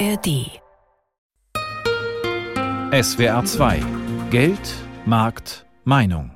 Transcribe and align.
ARD. 0.00 0.60
SWR 2.90 3.44
2 3.44 3.80
Geld, 4.30 4.58
Markt, 5.04 5.66
Meinung. 5.84 6.32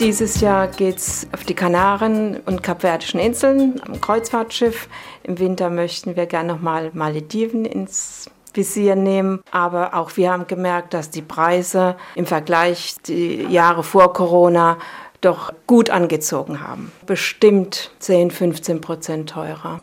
Dieses 0.00 0.40
Jahr 0.40 0.68
geht 0.68 0.98
es 0.98 1.26
auf 1.32 1.44
die 1.44 1.54
Kanaren 1.54 2.40
und 2.40 2.62
Kapverdischen 2.62 3.20
Inseln 3.20 3.80
am 3.86 4.00
Kreuzfahrtschiff. 4.00 4.88
Im 5.22 5.38
Winter 5.38 5.70
möchten 5.70 6.16
wir 6.16 6.26
gerne 6.26 6.52
nochmal 6.52 6.90
Malediven 6.92 7.64
ins 7.64 8.30
Visier 8.52 8.96
nehmen. 8.96 9.40
Aber 9.50 9.94
auch 9.94 10.16
wir 10.16 10.32
haben 10.32 10.46
gemerkt, 10.46 10.92
dass 10.92 11.10
die 11.10 11.22
Preise 11.22 11.96
im 12.14 12.26
Vergleich 12.26 12.96
die 13.06 13.44
Jahre 13.44 13.82
vor 13.82 14.12
Corona 14.12 14.76
doch 15.20 15.52
gut 15.66 15.90
angezogen 15.90 16.60
haben. 16.60 16.92
Bestimmt 17.06 17.90
10, 17.98 18.30
15 18.30 18.80
Prozent 18.80 19.30
teurer. 19.30 19.80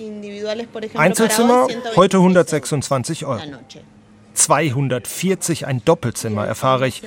Einzelzimmer 0.95 1.67
heute 1.95 2.17
126 2.17 3.25
Euro. 3.25 3.41
240 4.33 5.65
ein 5.67 5.83
Doppelzimmer 5.83 6.45
erfahre 6.45 6.87
ich 6.87 7.01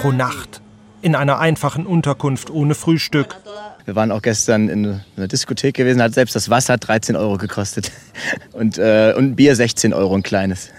pro 0.00 0.12
Nacht 0.12 0.60
in 1.04 1.14
einer 1.14 1.38
einfachen 1.38 1.86
Unterkunft 1.86 2.50
ohne 2.50 2.74
Frühstück. 2.74 3.36
Wir 3.84 3.94
waren 3.94 4.10
auch 4.10 4.22
gestern 4.22 4.70
in 4.70 5.02
einer 5.16 5.28
Diskothek 5.28 5.74
gewesen, 5.74 6.00
hat 6.00 6.14
selbst 6.14 6.34
das 6.34 6.48
Wasser 6.48 6.78
13 6.78 7.14
Euro 7.16 7.36
gekostet 7.36 7.90
und, 8.52 8.78
äh, 8.78 9.12
und 9.14 9.24
ein 9.24 9.36
Bier 9.36 9.54
16 9.54 9.92
Euro, 9.92 10.14
ein 10.14 10.22
kleines. 10.22 10.70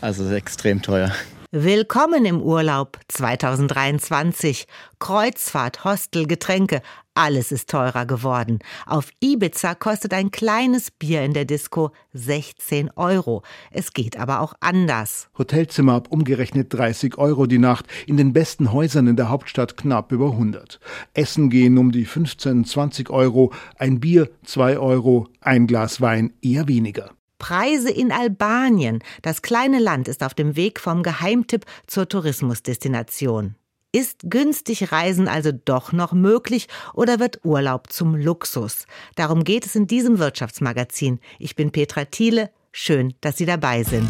Also 0.00 0.30
extrem 0.34 0.82
teuer. 0.82 1.12
Willkommen 1.56 2.24
im 2.24 2.42
Urlaub 2.42 2.98
2023. 3.06 4.66
Kreuzfahrt, 4.98 5.84
Hostel, 5.84 6.26
Getränke, 6.26 6.82
alles 7.14 7.52
ist 7.52 7.70
teurer 7.70 8.06
geworden. 8.06 8.58
Auf 8.86 9.10
Ibiza 9.20 9.76
kostet 9.76 10.14
ein 10.14 10.32
kleines 10.32 10.90
Bier 10.90 11.22
in 11.22 11.32
der 11.32 11.44
Disco 11.44 11.92
16 12.12 12.90
Euro. 12.96 13.44
Es 13.70 13.92
geht 13.92 14.18
aber 14.18 14.40
auch 14.40 14.54
anders. 14.58 15.28
Hotelzimmer 15.38 15.92
ab 15.92 16.08
umgerechnet 16.10 16.74
30 16.74 17.18
Euro 17.18 17.46
die 17.46 17.58
Nacht, 17.58 17.86
in 18.08 18.16
den 18.16 18.32
besten 18.32 18.72
Häusern 18.72 19.06
in 19.06 19.14
der 19.14 19.28
Hauptstadt 19.28 19.76
knapp 19.76 20.10
über 20.10 20.32
100. 20.32 20.80
Essen 21.12 21.50
gehen 21.50 21.78
um 21.78 21.92
die 21.92 22.04
15, 22.04 22.64
20 22.64 23.10
Euro, 23.10 23.52
ein 23.78 24.00
Bier 24.00 24.28
2 24.42 24.76
Euro, 24.80 25.28
ein 25.40 25.68
Glas 25.68 26.00
Wein 26.00 26.32
eher 26.42 26.66
weniger. 26.66 27.12
Preise 27.44 27.90
in 27.90 28.10
Albanien. 28.10 29.00
Das 29.20 29.42
kleine 29.42 29.78
Land 29.78 30.08
ist 30.08 30.22
auf 30.22 30.32
dem 30.32 30.56
Weg 30.56 30.80
vom 30.80 31.02
Geheimtipp 31.02 31.66
zur 31.86 32.08
Tourismusdestination. 32.08 33.54
Ist 33.92 34.20
günstig 34.30 34.92
Reisen 34.92 35.28
also 35.28 35.52
doch 35.52 35.92
noch 35.92 36.14
möglich 36.14 36.68
oder 36.94 37.20
wird 37.20 37.44
Urlaub 37.44 37.92
zum 37.92 38.16
Luxus? 38.16 38.86
Darum 39.14 39.44
geht 39.44 39.66
es 39.66 39.76
in 39.76 39.86
diesem 39.86 40.18
Wirtschaftsmagazin. 40.18 41.20
Ich 41.38 41.54
bin 41.54 41.70
Petra 41.70 42.06
Thiele. 42.06 42.48
Schön, 42.72 43.12
dass 43.20 43.36
Sie 43.36 43.44
dabei 43.44 43.82
sind. 43.82 44.08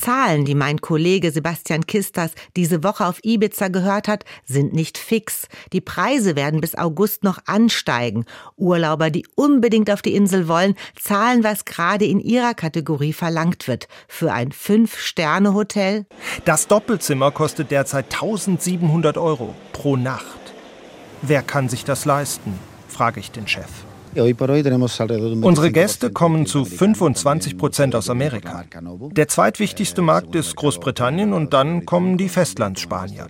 Zahlen, 0.00 0.44
die 0.44 0.54
mein 0.54 0.80
Kollege 0.80 1.30
Sebastian 1.30 1.86
Kistas 1.86 2.32
diese 2.56 2.82
Woche 2.82 3.06
auf 3.06 3.18
Ibiza 3.22 3.68
gehört 3.68 4.08
hat, 4.08 4.24
sind 4.46 4.72
nicht 4.72 4.96
fix. 4.96 5.46
Die 5.72 5.82
Preise 5.82 6.36
werden 6.36 6.60
bis 6.60 6.74
August 6.74 7.22
noch 7.22 7.38
ansteigen. 7.44 8.24
Urlauber, 8.56 9.10
die 9.10 9.26
unbedingt 9.34 9.90
auf 9.90 10.00
die 10.00 10.14
Insel 10.14 10.48
wollen, 10.48 10.74
zahlen, 10.98 11.44
was 11.44 11.66
gerade 11.66 12.06
in 12.06 12.20
ihrer 12.20 12.54
Kategorie 12.54 13.12
verlangt 13.12 13.68
wird. 13.68 13.88
Für 14.08 14.32
ein 14.32 14.52
Fünf-Sterne-Hotel? 14.52 16.06
Das 16.46 16.66
Doppelzimmer 16.66 17.30
kostet 17.30 17.70
derzeit 17.70 18.06
1700 18.06 19.18
Euro 19.18 19.54
pro 19.72 19.96
Nacht. 19.96 20.24
Wer 21.20 21.42
kann 21.42 21.68
sich 21.68 21.84
das 21.84 22.06
leisten? 22.06 22.58
frage 22.88 23.20
ich 23.20 23.30
den 23.30 23.46
Chef. 23.46 23.68
Unsere 24.14 25.70
Gäste 25.70 26.10
kommen 26.10 26.46
zu 26.46 26.64
25 26.64 27.56
Prozent 27.56 27.94
aus 27.94 28.10
Amerika. 28.10 28.64
Der 29.12 29.28
zweitwichtigste 29.28 30.02
Markt 30.02 30.34
ist 30.34 30.56
Großbritannien 30.56 31.32
und 31.32 31.52
dann 31.52 31.86
kommen 31.86 32.18
die 32.18 32.28
Festlandsspanier. 32.28 33.28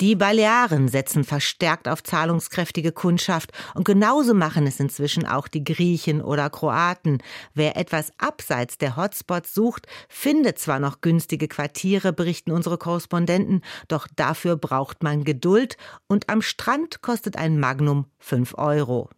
Die 0.00 0.14
Balearen 0.14 0.86
setzen 0.86 1.24
verstärkt 1.24 1.88
auf 1.88 2.04
zahlungskräftige 2.04 2.92
Kundschaft 2.92 3.50
und 3.74 3.84
genauso 3.84 4.32
machen 4.32 4.64
es 4.68 4.78
inzwischen 4.78 5.26
auch 5.26 5.48
die 5.48 5.64
Griechen 5.64 6.22
oder 6.22 6.50
Kroaten. 6.50 7.18
Wer 7.52 7.76
etwas 7.76 8.12
abseits 8.16 8.78
der 8.78 8.96
Hotspots 8.96 9.52
sucht, 9.54 9.88
findet 10.08 10.60
zwar 10.60 10.78
noch 10.78 11.00
günstige 11.00 11.48
Quartiere, 11.48 12.12
berichten 12.12 12.52
unsere 12.52 12.78
Korrespondenten, 12.78 13.62
doch 13.88 14.06
dafür 14.14 14.56
braucht 14.56 15.02
man 15.02 15.24
Geduld 15.24 15.76
und 16.06 16.28
am 16.28 16.42
Strand 16.42 17.02
kostet 17.02 17.36
ein 17.36 17.58
Magnum 17.58 18.06
5 18.20 18.56
Euro. 18.56 19.10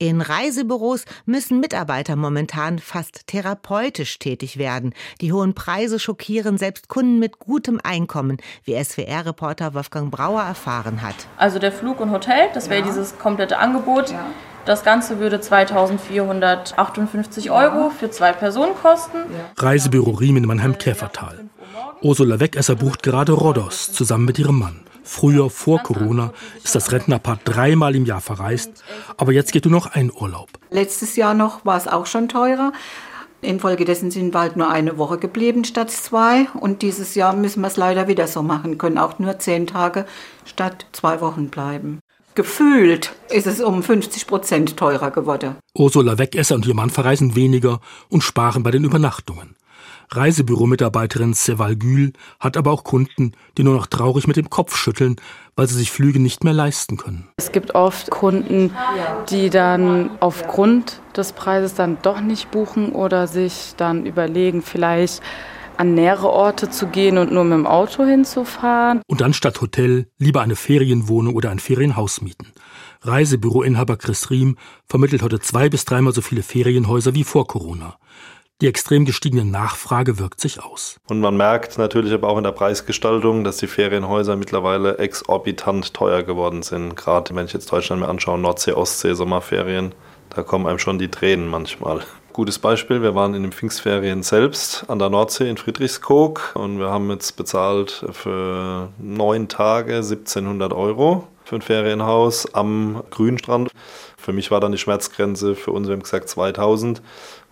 In 0.00 0.20
Reisebüros 0.20 1.06
müssen 1.26 1.58
Mitarbeiter 1.58 2.14
momentan 2.14 2.78
fast 2.78 3.26
therapeutisch 3.26 4.20
tätig 4.20 4.56
werden. 4.56 4.94
Die 5.20 5.32
hohen 5.32 5.54
Preise 5.54 5.98
schockieren 5.98 6.56
selbst 6.56 6.86
Kunden 6.86 7.18
mit 7.18 7.40
gutem 7.40 7.80
Einkommen, 7.82 8.36
wie 8.62 8.80
SWR-Reporter 8.80 9.74
Wolfgang 9.74 10.12
Brauer 10.12 10.42
erfahren 10.42 11.02
hat. 11.02 11.16
Also 11.36 11.58
der 11.58 11.72
Flug 11.72 11.98
und 11.98 12.12
Hotel, 12.12 12.48
das 12.54 12.70
wäre 12.70 12.82
ja. 12.82 12.86
dieses 12.86 13.18
komplette 13.18 13.58
Angebot. 13.58 14.12
Ja. 14.12 14.26
Das 14.66 14.84
Ganze 14.84 15.18
würde 15.18 15.40
2458 15.40 17.50
Euro 17.50 17.90
für 17.90 18.08
zwei 18.08 18.32
Personen 18.32 18.76
kosten. 18.80 19.18
Reisebüro 19.56 20.12
Riemen 20.12 20.46
Mannheim-Käfertal. 20.46 21.48
Ursula 22.02 22.38
Wegesser 22.38 22.76
bucht 22.76 23.02
gerade 23.02 23.32
Rhodos 23.32 23.92
zusammen 23.92 24.26
mit 24.26 24.38
ihrem 24.38 24.60
Mann. 24.60 24.87
Früher, 25.08 25.48
vor 25.48 25.82
Corona, 25.82 26.34
ist 26.62 26.74
das 26.74 26.92
Rentnerpaar 26.92 27.38
dreimal 27.42 27.96
im 27.96 28.04
Jahr 28.04 28.20
verreist, 28.20 28.84
aber 29.16 29.32
jetzt 29.32 29.52
geht 29.52 29.64
nur 29.64 29.72
noch 29.72 29.86
ein 29.86 30.12
Urlaub. 30.12 30.50
Letztes 30.70 31.16
Jahr 31.16 31.32
noch 31.32 31.64
war 31.64 31.78
es 31.78 31.88
auch 31.88 32.04
schon 32.04 32.28
teurer. 32.28 32.72
Infolgedessen 33.40 34.10
sind 34.10 34.32
bald 34.32 34.56
nur 34.56 34.68
eine 34.70 34.98
Woche 34.98 35.16
geblieben 35.16 35.64
statt 35.64 35.90
zwei. 35.90 36.46
Und 36.60 36.82
dieses 36.82 37.14
Jahr 37.14 37.34
müssen 37.34 37.62
wir 37.62 37.68
es 37.68 37.78
leider 37.78 38.06
wieder 38.06 38.28
so 38.28 38.42
machen, 38.42 38.76
können 38.76 38.98
auch 38.98 39.18
nur 39.18 39.38
zehn 39.38 39.66
Tage 39.66 40.04
statt 40.44 40.84
zwei 40.92 41.22
Wochen 41.22 41.48
bleiben. 41.48 42.00
Gefühlt 42.34 43.14
ist 43.30 43.46
es 43.46 43.60
um 43.60 43.82
50 43.82 44.26
Prozent 44.26 44.76
teurer 44.76 45.10
geworden. 45.10 45.56
Ursula 45.74 46.18
Wegesser 46.18 46.54
und 46.54 46.66
ihr 46.66 46.74
Mann 46.74 46.90
verreisen 46.90 47.34
weniger 47.34 47.80
und 48.10 48.22
sparen 48.22 48.62
bei 48.62 48.70
den 48.70 48.84
Übernachtungen. 48.84 49.56
Reisebüromitarbeiterin 50.10 51.34
Seval 51.34 51.76
Gül 51.76 52.12
hat 52.40 52.56
aber 52.56 52.72
auch 52.72 52.84
Kunden, 52.84 53.32
die 53.56 53.62
nur 53.62 53.74
noch 53.74 53.86
traurig 53.86 54.26
mit 54.26 54.36
dem 54.36 54.50
Kopf 54.50 54.76
schütteln, 54.76 55.16
weil 55.56 55.66
sie 55.68 55.76
sich 55.76 55.90
Flüge 55.90 56.20
nicht 56.20 56.44
mehr 56.44 56.52
leisten 56.52 56.96
können. 56.96 57.28
Es 57.36 57.52
gibt 57.52 57.74
oft 57.74 58.10
Kunden, 58.10 58.72
die 59.30 59.50
dann 59.50 60.10
aufgrund 60.20 61.00
des 61.16 61.32
Preises 61.32 61.74
dann 61.74 61.98
doch 62.02 62.20
nicht 62.20 62.50
buchen 62.50 62.92
oder 62.92 63.26
sich 63.26 63.74
dann 63.76 64.06
überlegen, 64.06 64.62
vielleicht 64.62 65.22
an 65.76 65.94
nähere 65.94 66.30
Orte 66.30 66.70
zu 66.70 66.88
gehen 66.88 67.18
und 67.18 67.32
nur 67.32 67.44
mit 67.44 67.56
dem 67.56 67.66
Auto 67.66 68.04
hinzufahren. 68.04 69.00
Und 69.06 69.20
dann 69.20 69.32
statt 69.32 69.60
Hotel 69.60 70.08
lieber 70.18 70.42
eine 70.42 70.56
Ferienwohnung 70.56 71.36
oder 71.36 71.50
ein 71.50 71.60
Ferienhaus 71.60 72.20
mieten. 72.20 72.48
Reisebüroinhaber 73.02 73.96
Chris 73.96 74.28
Riem 74.30 74.56
vermittelt 74.86 75.22
heute 75.22 75.38
zwei 75.38 75.68
bis 75.68 75.84
dreimal 75.84 76.12
so 76.12 76.20
viele 76.20 76.42
Ferienhäuser 76.42 77.14
wie 77.14 77.22
vor 77.22 77.46
Corona. 77.46 77.96
Die 78.60 78.66
extrem 78.66 79.04
gestiegene 79.04 79.44
Nachfrage 79.44 80.18
wirkt 80.18 80.40
sich 80.40 80.60
aus. 80.60 80.96
Und 81.08 81.20
man 81.20 81.36
merkt 81.36 81.78
natürlich 81.78 82.12
aber 82.12 82.28
auch 82.28 82.38
in 82.38 82.42
der 82.42 82.50
Preisgestaltung, 82.50 83.44
dass 83.44 83.58
die 83.58 83.68
Ferienhäuser 83.68 84.34
mittlerweile 84.34 84.98
exorbitant 84.98 85.94
teuer 85.94 86.24
geworden 86.24 86.64
sind. 86.64 86.96
Gerade 86.96 87.36
wenn 87.36 87.46
ich 87.46 87.52
jetzt 87.52 87.70
Deutschland 87.70 88.02
mir 88.02 88.08
anschaue, 88.08 88.36
Nordsee, 88.36 88.72
Ostsee, 88.72 89.14
Sommerferien, 89.14 89.94
da 90.30 90.42
kommen 90.42 90.66
einem 90.66 90.80
schon 90.80 90.98
die 90.98 91.08
Tränen 91.08 91.46
manchmal. 91.46 92.00
Gutes 92.32 92.58
Beispiel, 92.58 93.00
wir 93.00 93.14
waren 93.14 93.34
in 93.34 93.42
den 93.42 93.52
Pfingstferien 93.52 94.24
selbst 94.24 94.84
an 94.88 94.98
der 94.98 95.08
Nordsee 95.08 95.48
in 95.48 95.56
Friedrichskoog 95.56 96.54
und 96.54 96.80
wir 96.80 96.90
haben 96.90 97.10
jetzt 97.10 97.36
bezahlt 97.36 98.04
für 98.10 98.88
neun 98.98 99.46
Tage 99.46 99.98
1700 99.98 100.72
Euro 100.72 101.28
für 101.48 101.56
ein 101.56 101.62
Ferienhaus 101.62 102.52
am 102.54 103.02
Grünstrand. 103.10 103.70
Für 104.18 104.34
mich 104.34 104.50
war 104.50 104.60
dann 104.60 104.72
die 104.72 104.78
Schmerzgrenze, 104.78 105.54
für 105.54 105.72
uns, 105.72 105.88
wir 105.88 105.94
haben 105.94 106.02
gesagt 106.02 106.28
2000 106.28 107.00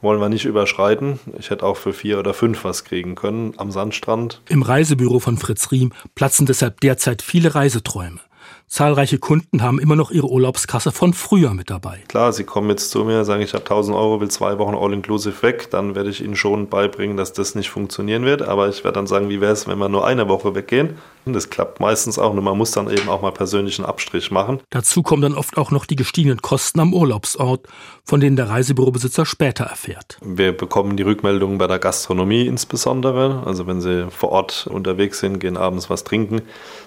wollen 0.00 0.20
wir 0.20 0.28
nicht 0.28 0.44
überschreiten. 0.44 1.18
Ich 1.38 1.50
hätte 1.50 1.64
auch 1.64 1.76
für 1.76 1.92
vier 1.92 2.18
oder 2.18 2.34
fünf 2.34 2.64
was 2.64 2.84
kriegen 2.84 3.14
können 3.14 3.54
am 3.56 3.70
Sandstrand. 3.70 4.42
Im 4.48 4.62
Reisebüro 4.62 5.18
von 5.18 5.38
Fritz 5.38 5.70
Riem 5.72 5.92
platzen 6.14 6.46
deshalb 6.46 6.80
derzeit 6.80 7.22
viele 7.22 7.54
Reiseträume. 7.54 8.20
Zahlreiche 8.68 9.18
Kunden 9.18 9.62
haben 9.62 9.78
immer 9.78 9.94
noch 9.94 10.10
ihre 10.10 10.28
Urlaubskasse 10.28 10.90
von 10.90 11.12
früher 11.12 11.54
mit 11.54 11.70
dabei. 11.70 12.02
Klar, 12.08 12.32
sie 12.32 12.42
kommen 12.42 12.68
jetzt 12.68 12.90
zu 12.90 13.04
mir, 13.04 13.24
sagen, 13.24 13.42
ich 13.42 13.54
habe 13.54 13.62
1000 13.62 13.96
Euro, 13.96 14.20
will 14.20 14.28
zwei 14.28 14.58
Wochen 14.58 14.74
All-Inclusive 14.74 15.40
weg, 15.42 15.70
dann 15.70 15.94
werde 15.94 16.10
ich 16.10 16.22
ihnen 16.22 16.34
schon 16.34 16.68
beibringen, 16.68 17.16
dass 17.16 17.32
das 17.32 17.54
nicht 17.54 17.70
funktionieren 17.70 18.24
wird. 18.24 18.42
Aber 18.42 18.68
ich 18.68 18.82
werde 18.82 18.96
dann 18.96 19.06
sagen, 19.06 19.28
wie 19.28 19.40
wäre 19.40 19.52
es, 19.52 19.68
wenn 19.68 19.78
wir 19.78 19.88
nur 19.88 20.06
eine 20.06 20.28
Woche 20.28 20.54
weggehen? 20.56 20.98
Das 21.24 21.50
klappt 21.50 21.80
meistens 21.80 22.20
auch, 22.20 22.34
nur 22.34 22.42
man 22.42 22.56
muss 22.56 22.70
dann 22.70 22.88
eben 22.88 23.08
auch 23.08 23.20
mal 23.20 23.32
persönlichen 23.32 23.84
Abstrich 23.84 24.30
machen. 24.30 24.60
Dazu 24.70 25.02
kommen 25.02 25.22
dann 25.22 25.34
oft 25.34 25.58
auch 25.58 25.72
noch 25.72 25.84
die 25.84 25.96
gestiegenen 25.96 26.40
Kosten 26.40 26.78
am 26.78 26.94
Urlaubsort, 26.94 27.66
von 28.04 28.20
denen 28.20 28.36
der 28.36 28.48
Reisebürobesitzer 28.48 29.26
später 29.26 29.64
erfährt. 29.64 30.18
Wir 30.22 30.56
bekommen 30.56 30.96
die 30.96 31.02
Rückmeldungen 31.02 31.58
bei 31.58 31.66
der 31.66 31.80
Gastronomie 31.80 32.46
insbesondere. 32.46 33.42
Also 33.44 33.66
wenn 33.66 33.80
sie 33.80 34.08
vor 34.10 34.30
Ort 34.30 34.68
unterwegs 34.68 35.18
sind, 35.18 35.40
gehen 35.40 35.56
abends 35.56 35.90
was 35.90 36.04
trinken, 36.04 36.42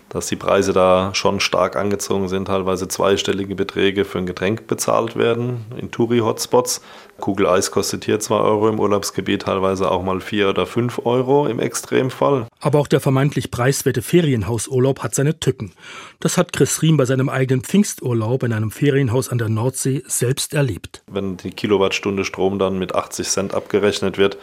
dass 0.09 0.27
die 0.27 0.35
Preise 0.35 0.73
da 0.73 1.11
schon 1.13 1.39
stark 1.39 1.75
angezogen 1.75 2.27
sind, 2.27 2.45
teilweise 2.45 2.87
zweistellige 2.87 3.55
Beträge 3.55 4.05
für 4.05 4.17
ein 4.17 4.25
Getränk 4.25 4.67
bezahlt 4.67 5.15
werden 5.15 5.65
in 5.77 5.91
Touri-Hotspots. 5.91 6.81
Kugel 7.19 7.47
Eis 7.47 7.71
kostet 7.71 8.05
hier 8.05 8.19
2 8.19 8.35
Euro 8.35 8.69
im 8.69 8.79
Urlaubsgebiet, 8.79 9.43
teilweise 9.43 9.91
auch 9.91 10.03
mal 10.03 10.19
4 10.19 10.49
oder 10.49 10.65
5 10.65 11.05
Euro 11.05 11.47
im 11.47 11.59
Extremfall. 11.59 12.47
Aber 12.59 12.79
auch 12.79 12.87
der 12.87 12.99
vermeintlich 12.99 13.51
preiswerte 13.51 14.01
Ferienhausurlaub 14.01 15.03
hat 15.03 15.15
seine 15.15 15.39
Tücken. 15.39 15.73
Das 16.19 16.37
hat 16.37 16.53
Chris 16.53 16.81
Riem 16.81 16.97
bei 16.97 17.05
seinem 17.05 17.29
eigenen 17.29 17.63
Pfingsturlaub 17.63 18.43
in 18.43 18.53
einem 18.53 18.71
Ferienhaus 18.71 19.29
an 19.29 19.37
der 19.37 19.49
Nordsee 19.49 20.03
selbst 20.07 20.53
erlebt. 20.53 21.03
Wenn 21.07 21.37
die 21.37 21.51
Kilowattstunde 21.51 22.25
Strom 22.25 22.57
dann 22.57 22.79
mit 22.79 22.95
80 22.95 23.27
Cent 23.27 23.53
abgerechnet 23.53 24.17
wird, 24.17 24.37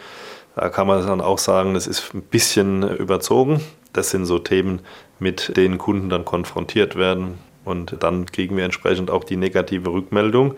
da 0.55 0.69
kann 0.69 0.87
man 0.87 1.05
dann 1.05 1.21
auch 1.21 1.37
sagen, 1.37 1.75
das 1.75 1.85
ist 1.85 2.15
ein 2.15 2.23
bisschen 2.23 2.81
überzogen. 2.97 3.61
Das 3.93 4.09
sind 4.09 4.25
so 4.25 4.39
Themen, 4.39 4.81
mit 5.19 5.55
denen 5.57 5.77
Kunden 5.77 6.09
dann 6.09 6.25
konfrontiert 6.25 6.95
werden. 6.95 7.39
Und 7.65 7.97
dann 8.01 8.25
kriegen 8.25 8.55
wir 8.55 8.63
entsprechend 8.63 9.11
auch 9.11 9.23
die 9.23 9.37
negative 9.37 9.91
Rückmeldung 9.91 10.55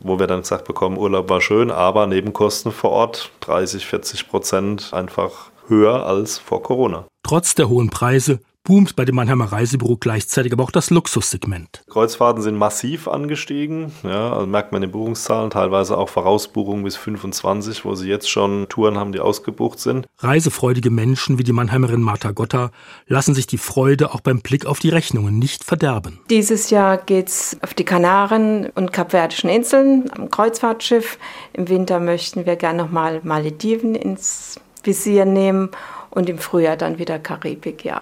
wo 0.00 0.18
wir 0.18 0.26
dann 0.26 0.40
gesagt 0.40 0.66
bekommen, 0.66 0.96
Urlaub 0.96 1.28
war 1.28 1.40
schön, 1.40 1.70
aber 1.70 2.06
Nebenkosten 2.06 2.72
vor 2.72 2.90
Ort 2.90 3.30
30, 3.40 3.86
40 3.86 4.28
Prozent 4.28 4.94
einfach 4.94 5.50
höher 5.68 6.06
als 6.06 6.38
vor 6.38 6.62
Corona. 6.62 7.06
Trotz 7.22 7.54
der 7.54 7.68
hohen 7.68 7.90
Preise 7.90 8.40
boomt 8.64 8.96
bei 8.96 9.04
dem 9.04 9.16
Mannheimer 9.16 9.46
Reisebüro 9.46 9.96
gleichzeitig 9.96 10.52
aber 10.52 10.64
auch 10.64 10.70
das 10.70 10.90
Luxussegment. 10.90 11.82
Kreuzfahrten 11.88 12.42
sind 12.42 12.56
massiv 12.56 13.08
angestiegen. 13.08 13.92
Ja, 14.02 14.32
also 14.32 14.46
merkt 14.46 14.72
man 14.72 14.82
in 14.82 14.88
den 14.88 14.92
Buchungszahlen, 14.92 15.50
teilweise 15.50 15.96
auch 15.96 16.08
Vorausbuchungen 16.08 16.84
bis 16.84 16.96
25, 16.96 17.84
wo 17.84 17.94
sie 17.94 18.08
jetzt 18.08 18.30
schon 18.30 18.68
Touren 18.68 18.98
haben, 18.98 19.12
die 19.12 19.20
ausgebucht 19.20 19.80
sind. 19.80 20.06
Reisefreudige 20.18 20.90
Menschen 20.90 21.38
wie 21.38 21.44
die 21.44 21.52
Mannheimerin 21.52 22.02
Martha 22.02 22.32
Gotta 22.32 22.70
lassen 23.06 23.34
sich 23.34 23.46
die 23.46 23.58
Freude 23.58 24.14
auch 24.14 24.20
beim 24.20 24.40
Blick 24.40 24.66
auf 24.66 24.78
die 24.78 24.90
Rechnungen 24.90 25.38
nicht 25.38 25.64
verderben. 25.64 26.20
Dieses 26.30 26.70
Jahr 26.70 26.98
geht 26.98 27.28
es 27.28 27.56
auf 27.62 27.74
die 27.74 27.84
Kanaren 27.84 28.66
und 28.74 28.92
Kapverdischen 28.92 29.50
Inseln 29.50 30.10
am 30.16 30.30
Kreuzfahrtschiff. 30.30 31.18
Im 31.52 31.68
Winter 31.68 32.00
möchten 32.00 32.46
wir 32.46 32.56
gerne 32.56 32.82
nochmal 32.82 33.20
Malediven 33.24 33.94
ins 33.94 34.60
Visier 34.84 35.24
nehmen 35.24 35.70
und 36.10 36.28
im 36.28 36.38
Frühjahr 36.38 36.76
dann 36.76 36.98
wieder 36.98 37.18
Karibik, 37.18 37.84
ja. 37.84 38.00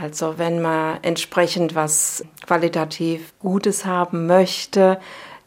Also 0.00 0.38
wenn 0.38 0.62
man 0.62 0.98
entsprechend 1.02 1.74
was 1.74 2.24
qualitativ 2.46 3.34
Gutes 3.38 3.84
haben 3.84 4.26
möchte, 4.26 4.98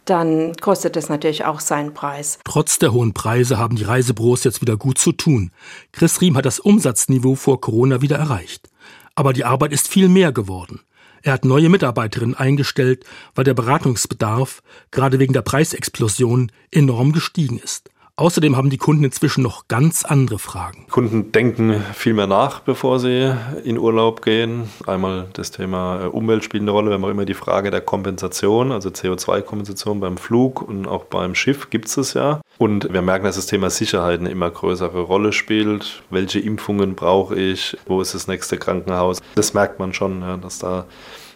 dann 0.05 0.55
kostet 0.57 0.95
es 0.95 1.09
natürlich 1.09 1.45
auch 1.45 1.59
seinen 1.59 1.93
Preis. 1.93 2.37
Trotz 2.43 2.77
der 2.77 2.91
hohen 2.91 3.13
Preise 3.13 3.57
haben 3.57 3.77
die 3.77 3.83
Reisebüros 3.83 4.43
jetzt 4.43 4.61
wieder 4.61 4.77
gut 4.77 4.97
zu 4.97 5.11
tun. 5.11 5.51
Chris 5.91 6.21
Riem 6.21 6.37
hat 6.37 6.45
das 6.45 6.59
Umsatzniveau 6.59 7.35
vor 7.35 7.61
Corona 7.61 8.01
wieder 8.01 8.17
erreicht. 8.17 8.69
Aber 9.15 9.33
die 9.33 9.45
Arbeit 9.45 9.71
ist 9.71 9.87
viel 9.87 10.09
mehr 10.09 10.31
geworden. 10.31 10.81
Er 11.23 11.33
hat 11.33 11.45
neue 11.45 11.69
Mitarbeiterinnen 11.69 12.35
eingestellt, 12.35 13.05
weil 13.33 13.45
der 13.45 13.53
Beratungsbedarf, 13.53 14.61
gerade 14.91 15.19
wegen 15.19 15.33
der 15.33 15.41
Preisexplosion, 15.41 16.51
enorm 16.69 17.13
gestiegen 17.13 17.57
ist. 17.57 17.89
Außerdem 18.15 18.55
haben 18.55 18.69
die 18.69 18.77
Kunden 18.77 19.03
inzwischen 19.05 19.41
noch 19.41 19.67
ganz 19.67 20.05
andere 20.05 20.37
Fragen. 20.37 20.85
Kunden 20.91 21.31
denken 21.31 21.83
viel 21.95 22.13
mehr 22.13 22.27
nach, 22.27 22.59
bevor 22.59 22.99
sie 22.99 23.35
in 23.63 23.79
Urlaub 23.79 24.21
gehen. 24.21 24.69
Einmal 24.85 25.29
das 25.33 25.49
Thema 25.49 26.03
äh, 26.03 26.07
Umwelt 26.09 26.43
spielt 26.43 26.61
eine 26.61 26.69
Rolle. 26.69 26.91
Wir 26.91 26.93
haben 26.93 27.05
auch 27.05 27.09
immer 27.09 27.25
die 27.25 27.33
Frage 27.33 27.71
der 27.71 27.81
Kompensation, 27.81 28.71
also 28.71 28.89
CO2-Kompensation 28.89 29.99
beim 29.99 30.17
Flug 30.17 30.61
und 30.61 30.87
auch 30.87 31.05
beim 31.05 31.33
Schiff 31.33 31.71
gibt 31.71 31.97
es 31.97 32.13
ja. 32.13 32.41
Und 32.59 32.93
wir 32.93 33.01
merken, 33.01 33.25
dass 33.25 33.35
das 33.35 33.47
Thema 33.47 33.71
Sicherheit 33.71 34.19
eine 34.19 34.29
immer 34.29 34.51
größere 34.51 35.01
Rolle 35.01 35.33
spielt. 35.33 36.03
Welche 36.11 36.39
Impfungen 36.39 36.93
brauche 36.93 37.33
ich? 37.33 37.75
Wo 37.87 37.99
ist 37.99 38.13
das 38.13 38.27
nächste 38.27 38.57
Krankenhaus? 38.57 39.21
Das 39.33 39.55
merkt 39.55 39.79
man 39.79 39.91
schon, 39.91 40.21
ja, 40.21 40.37
dass 40.37 40.59
da 40.59 40.85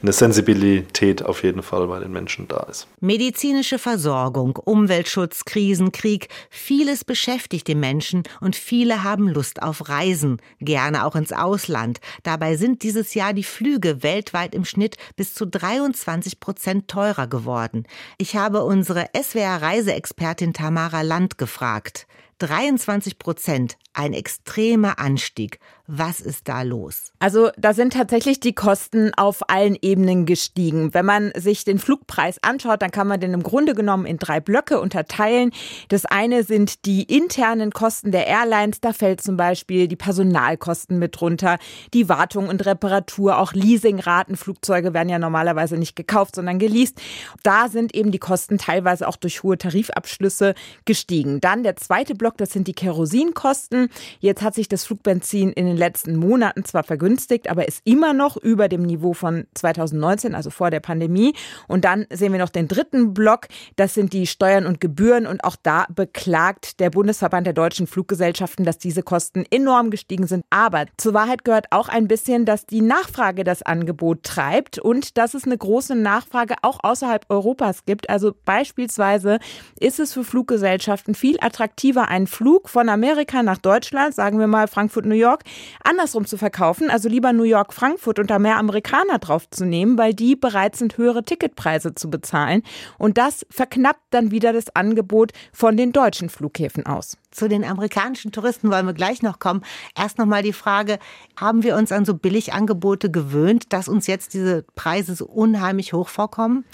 eine 0.01 0.13
Sensibilität 0.13 1.23
auf 1.23 1.43
jeden 1.43 1.63
Fall 1.63 1.87
bei 1.87 1.99
den 1.99 2.11
Menschen 2.11 2.47
da 2.47 2.65
ist. 2.69 2.87
Medizinische 2.99 3.79
Versorgung, 3.79 4.55
Umweltschutz, 4.55 5.45
Krisen, 5.45 5.91
Krieg, 5.91 6.29
vieles 6.49 7.03
beschäftigt 7.03 7.67
die 7.67 7.75
Menschen 7.75 8.23
und 8.41 8.55
viele 8.55 9.03
haben 9.03 9.27
Lust 9.27 9.61
auf 9.61 9.89
Reisen, 9.89 10.41
gerne 10.59 11.05
auch 11.05 11.15
ins 11.15 11.33
Ausland. 11.33 11.99
Dabei 12.23 12.57
sind 12.57 12.83
dieses 12.83 13.13
Jahr 13.13 13.33
die 13.33 13.43
Flüge 13.43 14.03
weltweit 14.03 14.53
im 14.53 14.65
Schnitt 14.65 14.97
bis 15.15 15.33
zu 15.33 15.45
23 15.45 16.39
Prozent 16.39 16.87
teurer 16.87 17.27
geworden. 17.27 17.85
Ich 18.17 18.35
habe 18.35 18.63
unsere 18.63 19.05
SWR-Reiseexpertin 19.15 20.53
Tamara 20.53 21.01
Land 21.01 21.37
gefragt. 21.37 22.07
23 22.39 23.17
Prozent, 23.17 23.77
ein 23.93 24.13
extremer 24.13 24.99
Anstieg. 24.99 25.59
Was 25.89 26.19
ist 26.19 26.49
da 26.49 26.63
los? 26.63 27.13
Also 27.19 27.49
da 27.57 27.73
sind 27.73 27.93
tatsächlich 27.93 28.41
die 28.41 28.51
Kosten 28.51 29.13
auf 29.15 29.49
allen 29.49 29.77
Ebenen 29.81 30.25
gestiegen. 30.25 30.93
Wenn 30.93 31.05
man 31.05 31.31
sich 31.37 31.63
den 31.63 31.79
Flugpreis 31.79 32.43
anschaut, 32.43 32.81
dann 32.81 32.91
kann 32.91 33.07
man 33.07 33.21
den 33.21 33.33
im 33.33 33.41
Grunde 33.41 33.73
genommen 33.73 34.05
in 34.05 34.17
drei 34.17 34.41
Blöcke 34.41 34.81
unterteilen. 34.81 35.51
Das 35.87 36.03
eine 36.03 36.43
sind 36.43 36.83
die 36.83 37.03
internen 37.03 37.71
Kosten 37.71 38.11
der 38.11 38.27
Airlines. 38.27 38.81
Da 38.81 38.91
fällt 38.91 39.21
zum 39.21 39.37
Beispiel 39.37 39.87
die 39.87 39.95
Personalkosten 39.95 40.99
mit 40.99 41.21
runter, 41.21 41.57
die 41.93 42.09
Wartung 42.09 42.49
und 42.49 42.65
Reparatur, 42.65 43.37
auch 43.37 43.53
Leasingraten. 43.53 44.35
Flugzeuge 44.35 44.93
werden 44.93 45.07
ja 45.07 45.19
normalerweise 45.19 45.77
nicht 45.77 45.95
gekauft, 45.95 46.35
sondern 46.35 46.59
geleast. 46.59 46.99
Da 47.43 47.69
sind 47.69 47.95
eben 47.95 48.11
die 48.11 48.19
Kosten 48.19 48.57
teilweise 48.57 49.07
auch 49.07 49.15
durch 49.15 49.41
hohe 49.41 49.57
Tarifabschlüsse 49.57 50.53
gestiegen. 50.83 51.39
Dann 51.39 51.63
der 51.63 51.77
zweite 51.77 52.13
Block, 52.13 52.35
das 52.35 52.51
sind 52.51 52.67
die 52.67 52.73
Kerosinkosten. 52.73 53.87
Jetzt 54.19 54.41
hat 54.41 54.53
sich 54.53 54.67
das 54.67 54.83
Flugbenzin 54.83 55.53
in 55.53 55.65
den 55.65 55.76
den 55.77 55.79
letzten 55.79 56.15
Monaten 56.15 56.65
zwar 56.65 56.83
vergünstigt, 56.83 57.49
aber 57.49 57.67
ist 57.67 57.81
immer 57.85 58.13
noch 58.13 58.35
über 58.35 58.67
dem 58.67 58.81
Niveau 58.81 59.13
von 59.13 59.45
2019, 59.53 60.33
also 60.35 60.49
vor 60.49 60.71
der 60.71 60.79
Pandemie. 60.79 61.33
Und 61.67 61.85
dann 61.85 62.07
sehen 62.09 62.31
wir 62.31 62.39
noch 62.39 62.49
den 62.49 62.67
dritten 62.67 63.13
Block, 63.13 63.47
das 63.75 63.93
sind 63.93 64.13
die 64.13 64.27
Steuern 64.27 64.65
und 64.65 64.81
Gebühren. 64.81 65.27
Und 65.27 65.43
auch 65.43 65.55
da 65.61 65.85
beklagt 65.93 66.79
der 66.79 66.89
Bundesverband 66.89 67.45
der 67.45 67.53
deutschen 67.53 67.87
Fluggesellschaften, 67.87 68.65
dass 68.65 68.77
diese 68.77 69.03
Kosten 69.03 69.45
enorm 69.49 69.91
gestiegen 69.91 70.27
sind. 70.27 70.43
Aber 70.49 70.85
zur 70.97 71.13
Wahrheit 71.13 71.45
gehört 71.45 71.67
auch 71.71 71.89
ein 71.89 72.07
bisschen, 72.07 72.45
dass 72.45 72.65
die 72.65 72.81
Nachfrage 72.81 73.43
das 73.43 73.61
Angebot 73.61 74.23
treibt 74.23 74.79
und 74.79 75.17
dass 75.17 75.33
es 75.33 75.45
eine 75.45 75.57
große 75.57 75.95
Nachfrage 75.95 76.55
auch 76.63 76.79
außerhalb 76.81 77.25
Europas 77.29 77.85
gibt. 77.85 78.09
Also 78.09 78.33
beispielsweise 78.45 79.39
ist 79.79 79.99
es 79.99 80.13
für 80.13 80.23
Fluggesellschaften 80.23 81.13
viel 81.13 81.37
attraktiver, 81.39 82.07
einen 82.07 82.27
Flug 82.27 82.69
von 82.69 82.89
Amerika 82.89 83.43
nach 83.43 83.57
Deutschland, 83.57 84.15
sagen 84.15 84.39
wir 84.39 84.47
mal 84.47 84.67
Frankfurt, 84.67 85.05
New 85.05 85.15
York, 85.15 85.43
andersrum 85.83 86.25
zu 86.25 86.37
verkaufen, 86.37 86.89
also 86.89 87.09
lieber 87.09 87.33
New 87.33 87.43
York, 87.43 87.73
Frankfurt 87.73 88.19
und 88.19 88.29
da 88.29 88.39
mehr 88.39 88.57
Amerikaner 88.57 89.19
drauf 89.19 89.49
zu 89.49 89.65
nehmen, 89.65 89.97
weil 89.97 90.13
die 90.13 90.35
bereit 90.35 90.75
sind, 90.75 90.97
höhere 90.97 91.23
Ticketpreise 91.23 91.95
zu 91.95 92.09
bezahlen. 92.09 92.63
Und 92.97 93.17
das 93.17 93.45
verknappt 93.49 94.03
dann 94.11 94.31
wieder 94.31 94.53
das 94.53 94.75
Angebot 94.75 95.31
von 95.51 95.77
den 95.77 95.91
deutschen 95.91 96.29
Flughäfen 96.29 96.85
aus. 96.85 97.17
Zu 97.31 97.47
den 97.47 97.63
amerikanischen 97.63 98.31
Touristen 98.31 98.71
wollen 98.71 98.85
wir 98.85 98.93
gleich 98.93 99.21
noch 99.21 99.39
kommen. 99.39 99.63
Erst 99.95 100.17
noch 100.17 100.25
mal 100.25 100.43
die 100.43 100.53
Frage, 100.53 100.99
haben 101.39 101.63
wir 101.63 101.75
uns 101.75 101.91
an 101.91 102.05
so 102.05 102.13
Billigangebote 102.13 103.11
gewöhnt, 103.11 103.73
dass 103.73 103.87
uns 103.87 104.07
jetzt 104.07 104.33
diese 104.33 104.63
Preise 104.75 105.15
so 105.15 105.25
unheimlich 105.25 105.93
hoch 105.93 106.09
vorkommen? 106.09 106.65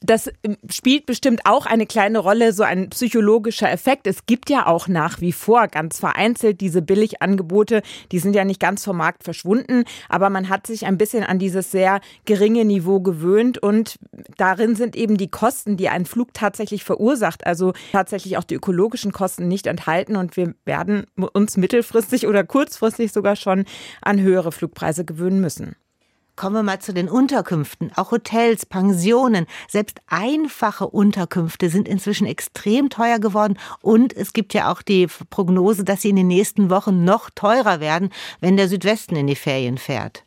Das 0.00 0.30
ähm, 0.42 0.56
spielt 0.70 1.06
bestimmt 1.06 1.42
auch 1.44 1.66
eine 1.66 1.86
kleine 1.86 2.18
Rolle, 2.18 2.52
so 2.52 2.62
ein 2.62 2.90
psychologischer 2.90 3.70
Effekt. 3.70 4.06
Es 4.06 4.26
gibt 4.26 4.50
ja 4.50 4.66
auch 4.66 4.88
nach 4.88 5.20
wie 5.20 5.32
vor 5.32 5.68
ganz 5.68 5.98
vereinzelt 5.98 6.60
diese 6.60 6.82
Billigangebote, 6.82 7.82
die 8.12 8.18
sind 8.18 8.34
ja 8.34 8.44
nicht 8.44 8.60
ganz 8.60 8.84
vom 8.84 8.98
Markt 8.98 9.24
verschwunden, 9.24 9.84
aber 10.08 10.30
man 10.30 10.48
hat 10.48 10.66
sich 10.66 10.86
ein 10.86 10.98
bisschen 10.98 11.24
an 11.24 11.38
dieses 11.38 11.70
sehr 11.70 12.00
geringe 12.24 12.64
Niveau 12.64 13.00
gewöhnt 13.00 13.58
und 13.58 13.98
darin 14.36 14.76
sind 14.76 14.96
eben 14.96 15.16
die 15.16 15.30
Kosten, 15.30 15.76
die 15.76 15.88
ein 15.88 16.06
Flug 16.06 16.34
tatsächlich 16.34 16.84
verursacht, 16.84 17.46
also 17.46 17.72
tatsächlich 17.92 18.36
auch 18.36 18.44
die 18.44 18.54
ökologischen 18.54 19.12
Kosten 19.12 19.48
nicht 19.48 19.66
enthalten 19.66 20.16
und 20.16 20.36
wir 20.36 20.54
werden 20.64 21.06
uns 21.32 21.56
mittelfristig 21.56 22.26
oder 22.26 22.44
kurzfristig 22.44 23.12
sogar 23.12 23.36
schon 23.36 23.64
an 24.02 24.20
höhere 24.20 24.52
Flugpreise 24.52 25.04
gewöhnen 25.04 25.40
müssen. 25.40 25.76
Kommen 26.36 26.54
wir 26.54 26.62
mal 26.62 26.80
zu 26.80 26.92
den 26.92 27.08
Unterkünften. 27.08 27.92
Auch 27.96 28.10
Hotels, 28.10 28.66
Pensionen, 28.66 29.46
selbst 29.68 30.00
einfache 30.06 30.86
Unterkünfte 30.86 31.70
sind 31.70 31.88
inzwischen 31.88 32.26
extrem 32.26 32.90
teuer 32.90 33.18
geworden. 33.18 33.58
Und 33.80 34.14
es 34.14 34.34
gibt 34.34 34.52
ja 34.52 34.70
auch 34.70 34.82
die 34.82 35.06
Prognose, 35.30 35.82
dass 35.82 36.02
sie 36.02 36.10
in 36.10 36.16
den 36.16 36.28
nächsten 36.28 36.68
Wochen 36.68 37.04
noch 37.04 37.30
teurer 37.30 37.80
werden, 37.80 38.10
wenn 38.40 38.58
der 38.58 38.68
Südwesten 38.68 39.16
in 39.16 39.26
die 39.26 39.34
Ferien 39.34 39.78
fährt. 39.78 40.24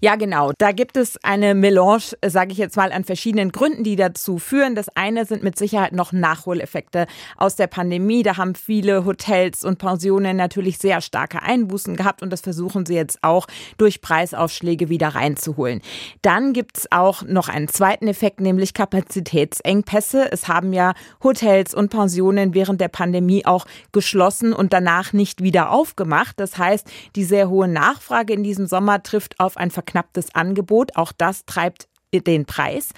Ja, 0.00 0.14
genau. 0.14 0.52
Da 0.58 0.70
gibt 0.70 0.96
es 0.96 1.18
eine 1.24 1.56
Melange, 1.56 2.16
sage 2.24 2.52
ich 2.52 2.58
jetzt 2.58 2.76
mal, 2.76 2.92
an 2.92 3.02
verschiedenen 3.02 3.50
Gründen, 3.50 3.82
die 3.82 3.96
dazu 3.96 4.38
führen. 4.38 4.76
Das 4.76 4.88
eine 4.94 5.24
sind 5.24 5.42
mit 5.42 5.58
Sicherheit 5.58 5.92
noch 5.92 6.12
Nachholeffekte 6.12 7.06
aus 7.36 7.56
der 7.56 7.66
Pandemie. 7.66 8.22
Da 8.22 8.36
haben 8.36 8.54
viele 8.54 9.04
Hotels 9.04 9.64
und 9.64 9.78
Pensionen 9.78 10.36
natürlich 10.36 10.78
sehr 10.78 11.00
starke 11.00 11.42
Einbußen 11.42 11.96
gehabt 11.96 12.22
und 12.22 12.30
das 12.32 12.42
versuchen 12.42 12.86
sie 12.86 12.94
jetzt 12.94 13.18
auch 13.22 13.48
durch 13.76 14.00
Preisaufschläge 14.00 14.88
wieder 14.88 15.08
reinzuholen. 15.08 15.82
Dann 16.22 16.52
gibt 16.52 16.78
es 16.78 16.92
auch 16.92 17.24
noch 17.24 17.48
einen 17.48 17.66
zweiten 17.66 18.06
Effekt, 18.06 18.40
nämlich 18.40 18.74
Kapazitätsengpässe. 18.74 20.30
Es 20.30 20.46
haben 20.46 20.72
ja 20.72 20.94
Hotels 21.24 21.74
und 21.74 21.88
Pensionen 21.88 22.54
während 22.54 22.80
der 22.80 22.86
Pandemie 22.86 23.44
auch 23.44 23.66
geschlossen 23.90 24.52
und 24.52 24.72
danach 24.72 25.12
nicht 25.12 25.42
wieder 25.42 25.72
aufgemacht. 25.72 26.38
Das 26.38 26.56
heißt, 26.56 26.88
die 27.16 27.24
sehr 27.24 27.50
hohe 27.50 27.66
Nachfrage 27.66 28.32
in 28.32 28.44
diesem 28.44 28.68
Sommer 28.68 29.02
trifft 29.02 29.40
auf 29.40 29.56
ein 29.56 29.72
verknapptes 29.88 30.34
Angebot. 30.34 30.96
Auch 30.96 31.12
das 31.12 31.44
treibt 31.46 31.88
den 32.12 32.46
Preis. 32.46 32.90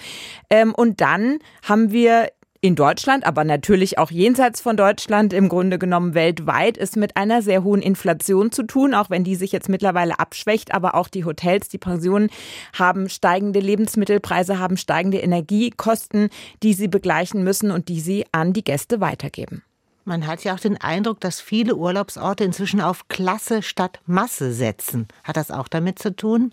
Ähm, 0.50 0.74
und 0.74 1.00
dann 1.00 1.38
haben 1.62 1.90
wir 1.90 2.28
in 2.62 2.76
Deutschland, 2.76 3.26
aber 3.26 3.42
natürlich 3.42 3.96
auch 3.96 4.10
jenseits 4.10 4.60
von 4.60 4.76
Deutschland, 4.76 5.32
im 5.32 5.48
Grunde 5.48 5.78
genommen 5.78 6.14
weltweit, 6.14 6.76
ist 6.76 6.96
mit 6.96 7.16
einer 7.16 7.40
sehr 7.40 7.64
hohen 7.64 7.80
Inflation 7.80 8.52
zu 8.52 8.64
tun, 8.64 8.92
auch 8.92 9.08
wenn 9.08 9.24
die 9.24 9.34
sich 9.34 9.50
jetzt 9.50 9.70
mittlerweile 9.70 10.18
abschwächt. 10.18 10.74
Aber 10.74 10.94
auch 10.94 11.08
die 11.08 11.24
Hotels, 11.24 11.68
die 11.68 11.78
Pensionen 11.78 12.28
haben 12.78 13.08
steigende 13.08 13.60
Lebensmittelpreise, 13.60 14.58
haben 14.58 14.76
steigende 14.76 15.18
Energiekosten, 15.18 16.28
die 16.62 16.74
sie 16.74 16.88
begleichen 16.88 17.42
müssen 17.44 17.70
und 17.70 17.88
die 17.88 18.00
sie 18.00 18.26
an 18.30 18.52
die 18.52 18.64
Gäste 18.64 19.00
weitergeben. 19.00 19.62
Man 20.04 20.26
hat 20.26 20.44
ja 20.44 20.54
auch 20.54 20.60
den 20.60 20.80
Eindruck, 20.80 21.20
dass 21.20 21.40
viele 21.40 21.76
Urlaubsorte 21.76 22.44
inzwischen 22.44 22.80
auf 22.80 23.08
Klasse 23.08 23.62
statt 23.62 24.00
Masse 24.06 24.52
setzen. 24.52 25.08
Hat 25.24 25.36
das 25.36 25.50
auch 25.50 25.68
damit 25.68 25.98
zu 25.98 26.14
tun? 26.14 26.52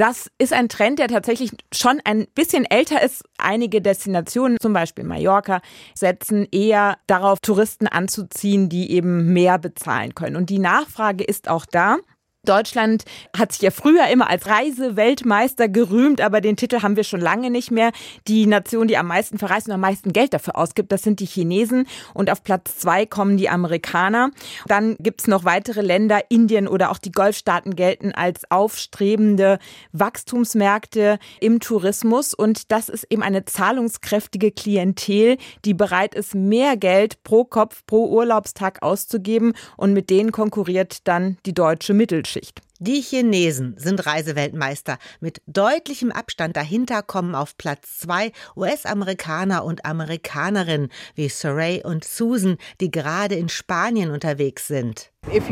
Das 0.00 0.30
ist 0.38 0.54
ein 0.54 0.70
Trend, 0.70 0.98
der 0.98 1.08
tatsächlich 1.08 1.50
schon 1.74 2.00
ein 2.04 2.26
bisschen 2.34 2.64
älter 2.64 3.02
ist. 3.02 3.22
Einige 3.36 3.82
Destinationen, 3.82 4.56
zum 4.58 4.72
Beispiel 4.72 5.04
Mallorca, 5.04 5.60
setzen 5.94 6.48
eher 6.50 6.96
darauf, 7.06 7.40
Touristen 7.40 7.86
anzuziehen, 7.86 8.70
die 8.70 8.92
eben 8.92 9.34
mehr 9.34 9.58
bezahlen 9.58 10.14
können. 10.14 10.36
Und 10.36 10.48
die 10.48 10.58
Nachfrage 10.58 11.22
ist 11.22 11.48
auch 11.48 11.66
da. 11.66 11.98
Deutschland 12.46 13.04
hat 13.36 13.52
sich 13.52 13.60
ja 13.60 13.70
früher 13.70 14.06
immer 14.08 14.30
als 14.30 14.46
Reiseweltmeister 14.46 15.68
gerühmt, 15.68 16.22
aber 16.22 16.40
den 16.40 16.56
Titel 16.56 16.80
haben 16.80 16.96
wir 16.96 17.04
schon 17.04 17.20
lange 17.20 17.50
nicht 17.50 17.70
mehr. 17.70 17.92
Die 18.28 18.46
Nation, 18.46 18.88
die 18.88 18.96
am 18.96 19.08
meisten 19.08 19.36
verreist 19.38 19.68
und 19.68 19.74
am 19.74 19.80
meisten 19.80 20.14
Geld 20.14 20.32
dafür 20.32 20.56
ausgibt, 20.56 20.90
das 20.90 21.02
sind 21.02 21.20
die 21.20 21.26
Chinesen. 21.26 21.86
Und 22.14 22.30
auf 22.30 22.42
Platz 22.42 22.78
zwei 22.78 23.04
kommen 23.04 23.36
die 23.36 23.50
Amerikaner. 23.50 24.30
Dann 24.66 24.96
gibt's 24.98 25.26
noch 25.26 25.44
weitere 25.44 25.82
Länder, 25.82 26.30
Indien 26.30 26.66
oder 26.66 26.90
auch 26.90 26.96
die 26.96 27.12
Golfstaaten 27.12 27.76
gelten 27.76 28.12
als 28.12 28.50
aufstrebende 28.50 29.58
Wachstumsmärkte 29.92 31.18
im 31.40 31.60
Tourismus. 31.60 32.32
Und 32.32 32.72
das 32.72 32.88
ist 32.88 33.06
eben 33.10 33.22
eine 33.22 33.44
zahlungskräftige 33.44 34.50
Klientel, 34.50 35.36
die 35.66 35.74
bereit 35.74 36.14
ist, 36.14 36.34
mehr 36.34 36.78
Geld 36.78 37.22
pro 37.22 37.44
Kopf, 37.44 37.82
pro 37.86 38.08
Urlaubstag 38.08 38.82
auszugeben. 38.82 39.52
Und 39.76 39.92
mit 39.92 40.08
denen 40.08 40.32
konkurriert 40.32 41.06
dann 41.06 41.36
die 41.44 41.52
deutsche 41.52 41.92
Mittelschicht. 41.92 42.29
Mittelschicht. 42.30 42.60
Die 42.78 43.02
Chinesen 43.02 43.74
sind 43.76 44.06
Reiseweltmeister. 44.06 44.96
Mit 45.20 45.42
deutlichem 45.46 46.10
Abstand 46.10 46.56
dahinter 46.56 47.02
kommen 47.02 47.34
auf 47.34 47.58
Platz 47.58 47.98
zwei 47.98 48.32
US-Amerikaner 48.56 49.64
und 49.64 49.84
Amerikanerinnen 49.84 50.88
wie 51.14 51.28
Saray 51.28 51.82
und 51.84 52.04
Susan, 52.04 52.56
die 52.80 52.90
gerade 52.90 53.34
in 53.34 53.50
Spanien 53.50 54.10
unterwegs 54.10 54.66
sind. 54.66 55.10
Wenn 55.22 55.50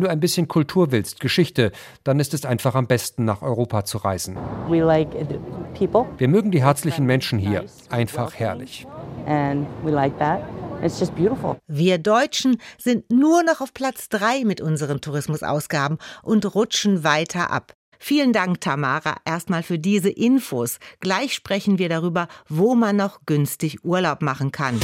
du 0.00 0.08
ein 0.08 0.20
bisschen 0.20 0.48
Kultur 0.48 0.90
willst, 0.90 1.20
Geschichte, 1.20 1.70
dann 2.02 2.18
ist 2.18 2.34
es 2.34 2.44
einfach 2.44 2.74
am 2.74 2.88
besten, 2.88 3.24
nach 3.24 3.42
Europa 3.42 3.84
zu 3.84 3.98
reisen. 3.98 4.36
Wir 4.66 6.28
mögen 6.28 6.50
die 6.50 6.64
herzlichen 6.64 7.06
Menschen 7.06 7.38
hier. 7.38 7.64
Einfach 7.88 8.34
herrlich. 8.34 8.88
And 9.26 9.68
we 9.84 9.92
like 9.92 10.18
that. 10.18 10.40
Wir 11.66 11.98
Deutschen 11.98 12.56
sind 12.78 13.10
nur 13.10 13.42
noch 13.42 13.60
auf 13.60 13.74
Platz 13.74 14.08
drei 14.08 14.44
mit 14.44 14.60
unseren 14.60 15.00
Tourismusausgaben 15.00 15.98
und 16.22 16.54
rutschen 16.54 17.04
weiter 17.04 17.50
ab. 17.50 17.74
Vielen 17.98 18.32
Dank, 18.32 18.62
Tamara, 18.62 19.16
erstmal 19.26 19.62
für 19.62 19.78
diese 19.78 20.08
Infos. 20.08 20.78
Gleich 21.00 21.34
sprechen 21.34 21.78
wir 21.78 21.90
darüber, 21.90 22.28
wo 22.48 22.74
man 22.74 22.96
noch 22.96 23.20
günstig 23.26 23.84
Urlaub 23.84 24.22
machen 24.22 24.52
kann. 24.52 24.80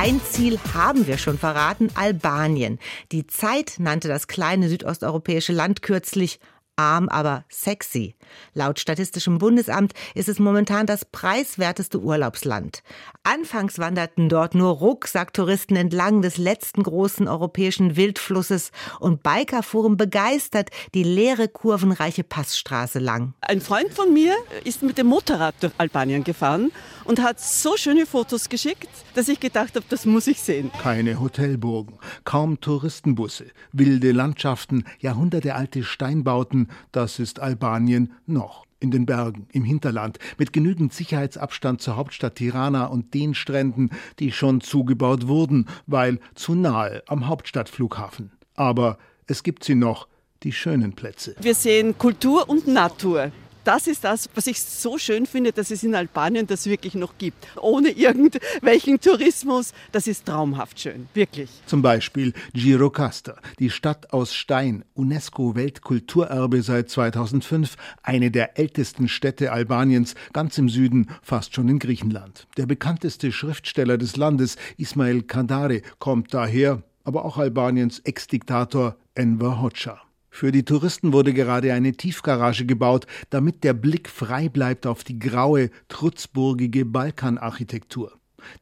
Ein 0.00 0.20
Ziel 0.22 0.58
haben 0.74 1.06
wir 1.06 1.18
schon 1.18 1.38
verraten, 1.38 1.88
Albanien. 1.94 2.78
Die 3.12 3.26
Zeit 3.26 3.74
nannte 3.78 4.08
das 4.08 4.26
kleine 4.26 4.68
südosteuropäische 4.68 5.52
Land 5.52 5.82
kürzlich 5.82 6.40
arm, 6.78 7.08
aber 7.08 7.44
sexy. 7.50 8.14
Laut 8.54 8.78
Statistischem 8.78 9.38
Bundesamt 9.38 9.92
ist 10.14 10.28
es 10.28 10.38
momentan 10.38 10.86
das 10.86 11.04
preiswerteste 11.04 12.00
Urlaubsland. 12.00 12.82
Anfangs 13.24 13.78
wanderten 13.78 14.28
dort 14.28 14.54
nur 14.54 14.70
Rucksacktouristen 14.70 15.76
entlang 15.76 16.22
des 16.22 16.38
letzten 16.38 16.82
großen 16.82 17.28
europäischen 17.28 17.96
Wildflusses 17.96 18.70
und 19.00 19.22
Biker 19.22 19.62
fuhren 19.62 19.96
begeistert 19.96 20.70
die 20.94 21.02
leere 21.02 21.48
kurvenreiche 21.48 22.24
Passstraße 22.24 22.98
lang. 22.98 23.34
Ein 23.40 23.60
Freund 23.60 23.92
von 23.92 24.12
mir 24.12 24.34
ist 24.64 24.82
mit 24.82 24.98
dem 24.98 25.08
Motorrad 25.08 25.54
durch 25.60 25.72
Albanien 25.78 26.24
gefahren 26.24 26.70
und 27.04 27.22
hat 27.22 27.40
so 27.40 27.76
schöne 27.76 28.06
Fotos 28.06 28.48
geschickt, 28.48 28.88
dass 29.14 29.28
ich 29.28 29.40
gedacht 29.40 29.74
habe, 29.74 29.86
das 29.88 30.06
muss 30.06 30.26
ich 30.26 30.40
sehen. 30.40 30.70
Keine 30.80 31.20
Hotelburgen, 31.20 31.98
kaum 32.24 32.60
Touristenbusse, 32.60 33.46
wilde 33.72 34.12
Landschaften, 34.12 34.84
jahrhundertealte 35.00 35.82
Steinbauten, 35.82 36.67
das 36.92 37.18
ist 37.18 37.40
Albanien 37.40 38.12
noch 38.26 38.64
in 38.80 38.90
den 38.90 39.06
Bergen, 39.06 39.48
im 39.52 39.64
Hinterland, 39.64 40.18
mit 40.38 40.52
genügend 40.52 40.92
Sicherheitsabstand 40.92 41.82
zur 41.82 41.96
Hauptstadt 41.96 42.36
Tirana 42.36 42.86
und 42.86 43.12
den 43.14 43.34
Stränden, 43.34 43.90
die 44.18 44.32
schon 44.32 44.60
zugebaut 44.60 45.26
wurden, 45.26 45.66
weil 45.86 46.20
zu 46.34 46.54
nahe 46.54 47.02
am 47.08 47.26
Hauptstadtflughafen. 47.26 48.32
Aber 48.54 48.98
es 49.26 49.42
gibt 49.42 49.64
sie 49.64 49.74
noch, 49.74 50.06
die 50.44 50.52
schönen 50.52 50.92
Plätze. 50.92 51.34
Wir 51.40 51.54
sehen 51.54 51.98
Kultur 51.98 52.48
und 52.48 52.68
Natur 52.68 53.32
das 53.68 53.86
ist 53.86 54.02
das, 54.02 54.30
was 54.34 54.46
ich 54.46 54.62
so 54.62 54.96
schön 54.96 55.26
finde, 55.26 55.52
dass 55.52 55.70
es 55.70 55.82
in 55.82 55.94
Albanien 55.94 56.46
das 56.46 56.64
wirklich 56.64 56.94
noch 56.94 57.18
gibt. 57.18 57.46
Ohne 57.60 57.90
irgendwelchen 57.90 58.98
Tourismus. 58.98 59.74
Das 59.92 60.06
ist 60.06 60.24
traumhaft 60.24 60.80
schön, 60.80 61.06
wirklich. 61.12 61.50
Zum 61.66 61.82
Beispiel 61.82 62.32
Girocasta, 62.54 63.36
die 63.58 63.68
Stadt 63.68 64.10
aus 64.14 64.34
Stein, 64.34 64.86
UNESCO-Weltkulturerbe 64.94 66.62
seit 66.62 66.88
2005, 66.88 67.76
eine 68.02 68.30
der 68.30 68.58
ältesten 68.58 69.06
Städte 69.06 69.52
Albaniens, 69.52 70.14
ganz 70.32 70.56
im 70.56 70.70
Süden, 70.70 71.10
fast 71.20 71.54
schon 71.54 71.68
in 71.68 71.78
Griechenland. 71.78 72.46
Der 72.56 72.64
bekannteste 72.64 73.32
Schriftsteller 73.32 73.98
des 73.98 74.16
Landes, 74.16 74.56
Ismail 74.78 75.24
Kandare, 75.24 75.82
kommt 75.98 76.32
daher, 76.32 76.82
aber 77.04 77.26
auch 77.26 77.36
Albaniens 77.36 77.98
Ex-Diktator 77.98 78.96
Enver 79.14 79.60
Hoxha. 79.60 80.07
Für 80.30 80.52
die 80.52 80.64
Touristen 80.64 81.12
wurde 81.12 81.32
gerade 81.32 81.72
eine 81.72 81.92
Tiefgarage 81.92 82.66
gebaut, 82.66 83.06
damit 83.30 83.64
der 83.64 83.72
Blick 83.72 84.08
frei 84.08 84.48
bleibt 84.48 84.86
auf 84.86 85.04
die 85.04 85.18
graue, 85.18 85.70
trutzburgige 85.88 86.84
Balkanarchitektur. 86.84 88.12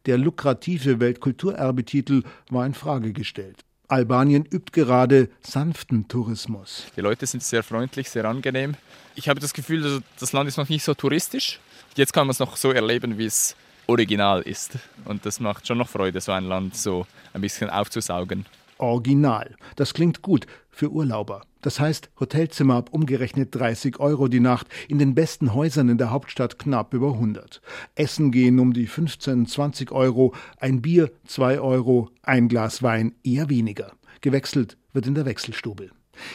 Der 0.06 0.18
lukrative 0.18 1.00
Weltkulturerbetitel 1.00 2.23
war 2.50 2.64
in 2.66 2.75
Frage 2.75 3.12
gestellt. 3.12 3.58
Albanien 3.88 4.44
übt 4.44 4.73
gerade 4.73 5.28
sanften 5.40 6.08
Tourismus. 6.08 6.87
Die 6.96 7.00
Leute 7.00 7.26
sind 7.26 7.42
sehr 7.42 7.62
freundlich, 7.62 8.11
sehr 8.11 8.25
angenehm. 8.25 8.75
Ich 9.14 9.28
habe 9.28 9.38
das 9.38 9.52
Gefühl, 9.52 10.02
das 10.18 10.32
Land 10.32 10.49
ist 10.49 10.56
noch 10.56 10.68
nicht 10.68 10.82
so 10.82 10.94
touristisch. 10.94 11.61
Jetzt 11.94 12.12
kann 12.12 12.26
man 12.26 12.32
es 12.32 12.40
noch 12.40 12.56
so 12.56 12.73
erleben, 12.73 13.16
wie 13.16 13.26
es 13.26 13.54
original 13.87 14.42
ist. 14.42 14.73
Und 15.04 15.25
das 15.25 15.38
macht 15.38 15.66
schon 15.66 15.78
noch 15.78 15.88
Freude, 15.88 16.20
so 16.20 16.32
ein 16.32 16.44
Land 16.44 16.76
so 16.76 17.06
ein 17.32 17.40
bisschen 17.40 17.70
aufzusaugen. 17.70 18.44
Original. 18.78 19.54
Das 19.76 19.94
klingt 19.94 20.20
gut 20.20 20.46
für 20.70 20.90
Urlauber. 20.90 21.42
Das 21.66 21.80
heißt, 21.80 22.11
Hotelzimmer 22.20 22.76
ab 22.76 22.90
umgerechnet 22.92 23.52
30 23.52 23.99
Euro 23.99 24.28
die 24.28 24.38
Nacht, 24.38 24.68
in 24.87 25.00
den 25.00 25.16
besten 25.16 25.52
Häusern 25.52 25.88
in 25.88 25.99
der 25.99 26.12
Hauptstadt 26.12 26.61
knapp 26.61 26.94
über 26.94 27.14
100. 27.14 27.61
Essen 27.96 28.30
gehen 28.30 28.61
um 28.61 28.73
die 28.73 28.87
15, 28.87 29.46
20 29.46 29.90
Euro, 29.90 30.32
ein 30.61 30.80
Bier 30.80 31.11
2 31.26 31.58
Euro, 31.58 32.08
ein 32.23 32.46
Glas 32.46 32.85
Wein 32.85 33.16
eher 33.25 33.50
weniger. 33.50 33.90
Gewechselt 34.20 34.76
wird 34.92 35.08
in 35.08 35.16
der 35.16 35.26
Wechselstube. 35.26 35.90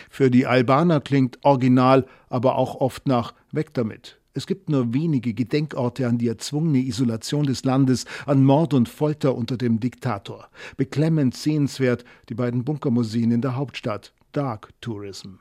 Für 0.09 0.29
die 0.29 0.47
Albaner 0.47 0.99
klingt 0.99 1.39
original, 1.45 2.05
aber 2.27 2.57
auch 2.57 2.81
oft 2.81 3.07
nach 3.07 3.33
weg 3.53 3.73
damit. 3.73 4.19
Es 4.33 4.47
gibt 4.47 4.67
nur 4.67 4.93
wenige 4.93 5.33
Gedenkorte 5.33 6.09
an 6.09 6.17
die 6.17 6.27
erzwungene 6.27 6.79
Isolation 6.79 7.45
des 7.45 7.63
Landes, 7.63 8.03
an 8.25 8.43
Mord 8.43 8.73
und 8.73 8.89
Folter 8.89 9.33
unter 9.33 9.55
dem 9.55 9.79
Diktator. 9.79 10.49
Beklemmend 10.75 11.37
sehenswert 11.37 12.03
die 12.27 12.35
beiden 12.35 12.65
Bunkermuseen 12.65 13.31
in 13.31 13.39
der 13.39 13.55
Hauptstadt. 13.55 14.11
Dark 14.31 14.69
Tourism. 14.81 15.35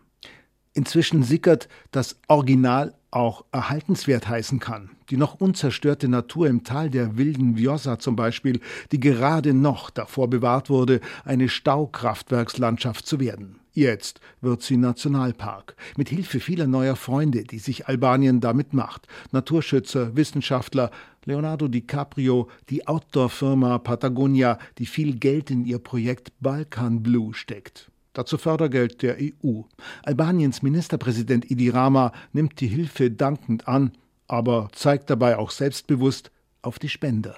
Inzwischen 0.72 1.24
sickert 1.24 1.68
das 1.90 2.16
Original 2.28 2.94
auch 3.10 3.44
erhaltenswert 3.50 4.28
heißen 4.28 4.60
kann. 4.60 4.90
Die 5.10 5.16
noch 5.16 5.40
unzerstörte 5.40 6.06
Natur 6.06 6.46
im 6.46 6.62
Tal 6.62 6.90
der 6.90 7.16
wilden 7.16 7.56
Vjosa 7.56 7.98
zum 7.98 8.14
Beispiel, 8.14 8.60
die 8.92 9.00
gerade 9.00 9.52
noch 9.52 9.90
davor 9.90 10.30
bewahrt 10.30 10.70
wurde, 10.70 11.00
eine 11.24 11.48
Staukraftwerkslandschaft 11.48 13.06
zu 13.06 13.18
werden. 13.18 13.56
Jetzt 13.72 14.20
wird 14.40 14.62
sie 14.62 14.76
Nationalpark. 14.76 15.76
Mit 15.96 16.08
Hilfe 16.08 16.40
vieler 16.40 16.66
neuer 16.66 16.96
Freunde, 16.96 17.44
die 17.44 17.58
sich 17.58 17.88
Albanien 17.88 18.40
damit 18.40 18.72
macht. 18.72 19.06
Naturschützer, 19.32 20.16
Wissenschaftler, 20.16 20.90
Leonardo 21.24 21.68
DiCaprio, 21.68 22.48
die 22.68 22.86
Outdoor-Firma 22.86 23.78
Patagonia, 23.78 24.58
die 24.78 24.86
viel 24.86 25.18
Geld 25.18 25.50
in 25.50 25.64
ihr 25.64 25.78
Projekt 25.78 26.32
Balkan 26.40 27.02
Blue 27.02 27.34
steckt. 27.34 27.89
Dazu 28.12 28.38
Fördergeld 28.38 29.02
der 29.02 29.18
EU. 29.20 29.60
Albaniens 30.02 30.62
Ministerpräsident 30.62 31.48
Idi 31.48 31.70
Rama 31.70 32.12
nimmt 32.32 32.60
die 32.60 32.66
Hilfe 32.66 33.08
dankend 33.08 33.68
an, 33.68 33.92
aber 34.26 34.68
zeigt 34.72 35.10
dabei 35.10 35.38
auch 35.38 35.52
selbstbewusst 35.52 36.32
auf 36.60 36.80
die 36.80 36.88
Spender. 36.88 37.36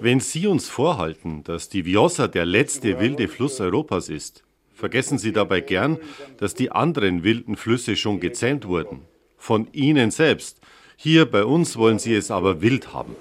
Wenn 0.00 0.20
Sie 0.20 0.46
uns 0.48 0.68
vorhalten, 0.68 1.44
dass 1.44 1.68
die 1.68 1.84
Vjosa 1.84 2.26
der 2.26 2.44
letzte 2.44 2.98
wilde 2.98 3.28
Fluss 3.28 3.60
Europas 3.60 4.08
ist, 4.08 4.42
vergessen 4.72 5.18
Sie 5.18 5.32
dabei 5.32 5.60
gern, 5.60 5.98
dass 6.38 6.54
die 6.54 6.72
anderen 6.72 7.22
wilden 7.22 7.54
Flüsse 7.54 7.94
schon 7.94 8.18
gezähmt 8.18 8.66
wurden. 8.66 9.02
Von 9.36 9.68
Ihnen 9.72 10.10
selbst. 10.10 10.58
Hier 10.96 11.26
bei 11.26 11.44
uns 11.44 11.76
wollen 11.76 12.00
Sie 12.00 12.14
es 12.14 12.32
aber 12.32 12.62
wild 12.62 12.92
haben. 12.92 13.14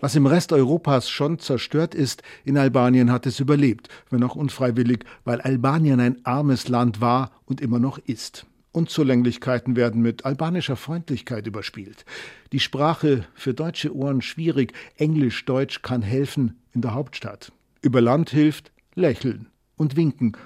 Was 0.00 0.16
im 0.16 0.26
Rest 0.26 0.52
Europas 0.52 1.08
schon 1.08 1.38
zerstört 1.38 1.94
ist, 1.94 2.22
in 2.44 2.58
Albanien 2.58 3.10
hat 3.10 3.24
es 3.26 3.40
überlebt, 3.40 3.88
wenn 4.10 4.22
auch 4.22 4.36
unfreiwillig, 4.36 5.04
weil 5.24 5.40
Albanien 5.40 6.00
ein 6.00 6.18
armes 6.24 6.68
Land 6.68 7.00
war 7.00 7.30
und 7.46 7.60
immer 7.60 7.78
noch 7.78 7.98
ist. 7.98 8.44
Unzulänglichkeiten 8.72 9.76
werden 9.76 10.02
mit 10.02 10.24
albanischer 10.24 10.76
Freundlichkeit 10.76 11.46
überspielt. 11.46 12.04
Die 12.52 12.60
Sprache 12.60 13.24
für 13.34 13.54
deutsche 13.54 13.94
Ohren 13.94 14.20
schwierig, 14.20 14.72
Englisch, 14.96 15.44
Deutsch 15.44 15.80
kann 15.80 16.02
helfen 16.02 16.60
in 16.74 16.82
der 16.82 16.92
Hauptstadt. 16.92 17.52
Über 17.82 18.00
Land 18.00 18.30
hilft 18.30 18.72
lächeln 18.94 19.46
und 19.76 19.96
winken 19.96 20.36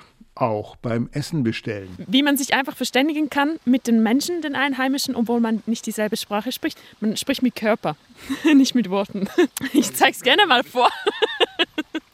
auch 0.40 0.76
beim 0.76 1.08
Essen 1.12 1.42
bestellen. 1.42 1.88
Wie 2.06 2.22
man 2.22 2.36
sich 2.36 2.54
einfach 2.54 2.76
verständigen 2.76 3.30
kann 3.30 3.58
mit 3.64 3.86
den 3.86 4.02
Menschen, 4.02 4.42
den 4.42 4.54
Einheimischen, 4.54 5.14
obwohl 5.16 5.40
man 5.40 5.62
nicht 5.66 5.86
dieselbe 5.86 6.16
Sprache 6.16 6.52
spricht. 6.52 6.78
Man 7.00 7.16
spricht 7.16 7.42
mit 7.42 7.56
Körper, 7.56 7.96
nicht 8.54 8.74
mit 8.74 8.90
Worten. 8.90 9.28
Ich 9.72 9.94
zeige 9.94 10.12
es 10.12 10.22
gerne 10.22 10.46
mal 10.46 10.64
vor. 10.64 10.88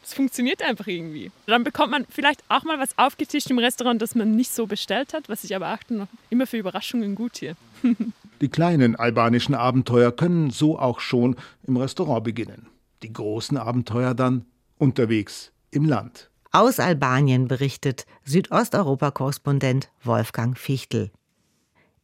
Es 0.03 0.13
funktioniert 0.13 0.63
einfach 0.63 0.87
irgendwie. 0.87 1.31
Dann 1.47 1.65
bekommt 1.65 1.91
man 1.91 2.05
vielleicht 2.11 2.45
auch 2.51 2.63
mal 2.65 2.79
was 2.79 2.99
aufgetischt 2.99 3.49
im 3.49 3.59
Restaurant, 3.59 4.03
das 4.03 4.15
man 4.15 4.33
nicht 4.33 4.53
so 4.53 4.67
bestellt 4.67 5.15
hat, 5.15 5.31
was 5.31 5.45
ich 5.45 5.57
aber 5.57 5.69
achte 5.69 5.95
noch 5.95 6.09
immer 6.29 6.47
für 6.47 6.59
Überraschungen 6.59 7.15
gut 7.15 7.39
hier. 7.39 7.57
Die 8.43 8.51
kleinen 8.51 8.97
albanischen 8.97 9.55
Abenteuer 9.55 10.13
können 10.13 10.51
so 10.51 10.79
auch 10.79 11.01
schon 11.01 11.37
im 11.67 11.79
Restaurant 11.79 12.23
beginnen. 12.23 12.69
Die 13.03 13.15
großen 13.15 13.57
Abenteuer 13.57 14.13
dann 14.13 14.45
unterwegs 14.77 15.53
im 15.71 15.87
Land. 15.87 16.29
Aus 16.55 16.79
Albanien 16.79 17.49
berichtet 17.49 18.07
Südosteuropa-Korrespondent 18.23 19.91
Wolfgang 20.05 20.57
Fichtel. 20.57 21.11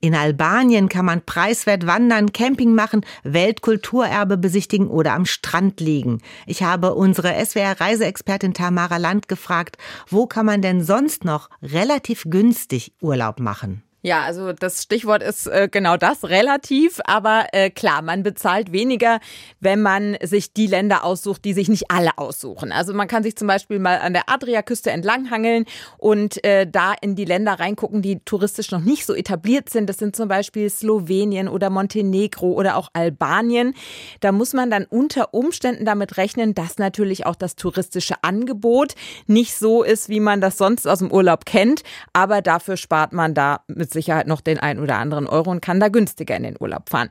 In 0.01 0.17
Albanien 0.17 0.89
kann 0.89 1.05
man 1.05 1.25
preiswert 1.25 1.87
wandern, 1.87 2.33
Camping 2.33 2.75
machen, 2.75 3.07
Weltkulturerbe 3.23 4.37
besichtigen 4.39 4.89
oder 4.89 5.13
am 5.13 5.25
Strand 5.25 5.79
liegen. 5.79 6.21
Ich 6.47 6.65
habe 6.65 6.97
unsere 6.97 7.33
SWR-Reiseexpertin 7.33 8.53
Tamara 8.53 8.97
Land 8.97 9.29
gefragt, 9.29 9.77
wo 10.09 10.27
kann 10.27 10.47
man 10.47 10.63
denn 10.63 10.83
sonst 10.83 11.25
noch 11.25 11.49
relativ 11.63 12.25
günstig 12.29 12.95
Urlaub 13.01 13.39
machen? 13.39 13.85
Ja, 14.03 14.23
also 14.23 14.55
das 14.55 14.83
Stichwort 14.83 15.23
ist 15.23 15.47
äh, 15.47 15.69
genau 15.71 15.99
das, 15.99 16.25
relativ. 16.25 17.01
Aber 17.05 17.49
äh, 17.53 17.69
klar, 17.69 18.01
man 18.01 18.23
bezahlt 18.23 18.73
weniger, 18.73 19.21
wenn 19.61 19.83
man 19.83 20.17
sich 20.23 20.55
die 20.55 20.67
Länder 20.67 21.05
aussucht, 21.05 21.45
die 21.45 21.53
sich 21.53 21.69
nicht 21.69 21.91
alle 21.91 22.17
aussuchen. 22.17 22.73
Also 22.73 22.95
man 22.95 23.09
kann 23.09 23.23
sich 23.23 23.37
zum 23.37 23.47
Beispiel 23.47 23.79
mal 23.79 23.99
an 23.99 24.15
der 24.15 24.31
Adriaküste 24.31 24.91
entlanghangeln 24.91 25.67
und 25.99 26.43
äh, 26.45 26.67
da 26.67 26.95
in 26.99 27.15
die 27.15 27.27
Länder 27.27 27.61
reingucken, 27.61 28.01
die 28.01 28.21
touristisch 28.25 28.71
noch 28.71 28.81
nicht 28.81 29.05
so 29.05 29.15
etabliert 29.15 29.69
sind. 29.69 29.91
Das 29.91 29.99
sind 29.99 30.17
zum 30.17 30.29
Beispiel 30.29 30.71
Slowenien 30.71 31.49
oder 31.49 31.69
Montenegro 31.69 32.53
oder 32.53 32.77
auch 32.77 32.89
Albanien. 32.95 33.75
Da 34.21 34.33
muss 34.33 34.55
man 34.55 34.71
dann 34.71 34.87
unter 34.87 35.35
Umständen 35.35 35.85
damit 35.85 36.17
rechnen, 36.17 36.55
dass 36.55 36.79
natürlich 36.79 37.27
auch 37.27 37.37
das 37.37 37.55
touristische 37.55 38.15
Angebot 38.23 38.95
nicht 39.27 39.55
so 39.57 39.83
ist, 39.83 40.09
wie 40.09 40.21
man 40.21 40.41
das 40.41 40.57
sonst 40.57 40.89
aus 40.89 41.01
dem 41.01 41.13
Urlaub 41.13 41.45
kennt. 41.45 41.83
Aber 42.15 42.41
dafür 42.41 42.79
spart 42.79 43.13
man 43.13 43.35
da 43.35 43.61
mit 43.67 43.90
mit 43.91 43.93
Sicherheit 43.93 44.27
noch 44.27 44.41
den 44.41 44.59
ein 44.59 44.79
oder 44.79 44.97
anderen 44.97 45.27
Euro 45.27 45.51
und 45.51 45.61
kann 45.61 45.81
da 45.81 45.89
günstiger 45.89 46.37
in 46.37 46.45
den 46.45 46.57
Urlaub 46.59 46.89
fahren. 46.89 47.09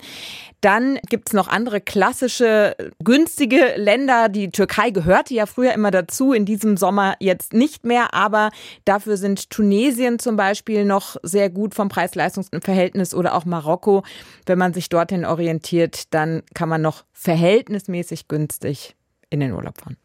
Dann 0.61 0.99
gibt 1.09 1.29
es 1.29 1.33
noch 1.33 1.47
andere 1.47 1.81
klassische 1.81 2.75
günstige 3.03 3.73
Länder. 3.75 4.29
Die 4.29 4.51
Türkei 4.51 4.89
gehörte 4.89 5.33
ja 5.33 5.45
früher 5.45 5.73
immer 5.73 5.91
dazu, 5.91 6.33
in 6.33 6.45
diesem 6.45 6.77
Sommer 6.77 7.15
jetzt 7.19 7.53
nicht 7.53 7.85
mehr, 7.85 8.13
aber 8.13 8.51
dafür 8.85 9.17
sind 9.17 9.49
Tunesien 9.49 10.19
zum 10.19 10.35
Beispiel 10.35 10.85
noch 10.85 11.17
sehr 11.23 11.49
gut 11.49 11.75
vom 11.75 11.89
Preis-Leistungs-Verhältnis 11.89 13.13
oder 13.13 13.35
auch 13.35 13.45
Marokko. 13.45 14.03
Wenn 14.45 14.57
man 14.57 14.73
sich 14.73 14.89
dorthin 14.89 15.25
orientiert, 15.25 16.13
dann 16.13 16.43
kann 16.53 16.69
man 16.69 16.81
noch 16.81 17.03
verhältnismäßig 17.13 18.27
günstig 18.27 18.95
in 19.29 19.39
den 19.39 19.53
Urlaub 19.53 19.79
fahren. 19.79 19.97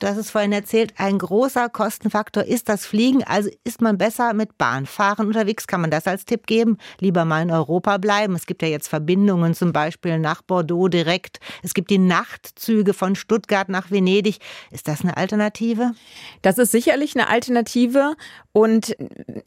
Du 0.00 0.08
hast 0.08 0.16
es 0.16 0.30
vorhin 0.30 0.52
erzählt, 0.52 0.94
ein 0.96 1.18
großer 1.18 1.68
Kostenfaktor 1.68 2.44
ist 2.44 2.70
das 2.70 2.86
Fliegen. 2.86 3.22
Also 3.22 3.50
ist 3.64 3.82
man 3.82 3.98
besser 3.98 4.32
mit 4.32 4.56
Bahnfahren 4.56 5.26
unterwegs? 5.26 5.66
Kann 5.66 5.82
man 5.82 5.90
das 5.90 6.06
als 6.06 6.24
Tipp 6.24 6.46
geben? 6.46 6.78
Lieber 7.00 7.26
mal 7.26 7.42
in 7.42 7.50
Europa 7.50 7.98
bleiben. 7.98 8.34
Es 8.34 8.46
gibt 8.46 8.62
ja 8.62 8.68
jetzt 8.68 8.88
Verbindungen 8.88 9.52
zum 9.52 9.74
Beispiel 9.74 10.18
nach 10.18 10.40
Bordeaux 10.40 10.88
direkt. 10.88 11.38
Es 11.62 11.74
gibt 11.74 11.90
die 11.90 11.98
Nachtzüge 11.98 12.94
von 12.94 13.14
Stuttgart 13.14 13.68
nach 13.68 13.90
Venedig. 13.90 14.38
Ist 14.70 14.88
das 14.88 15.02
eine 15.02 15.18
Alternative? 15.18 15.92
Das 16.40 16.56
ist 16.56 16.72
sicherlich 16.72 17.14
eine 17.14 17.28
Alternative. 17.28 18.16
Und 18.52 18.96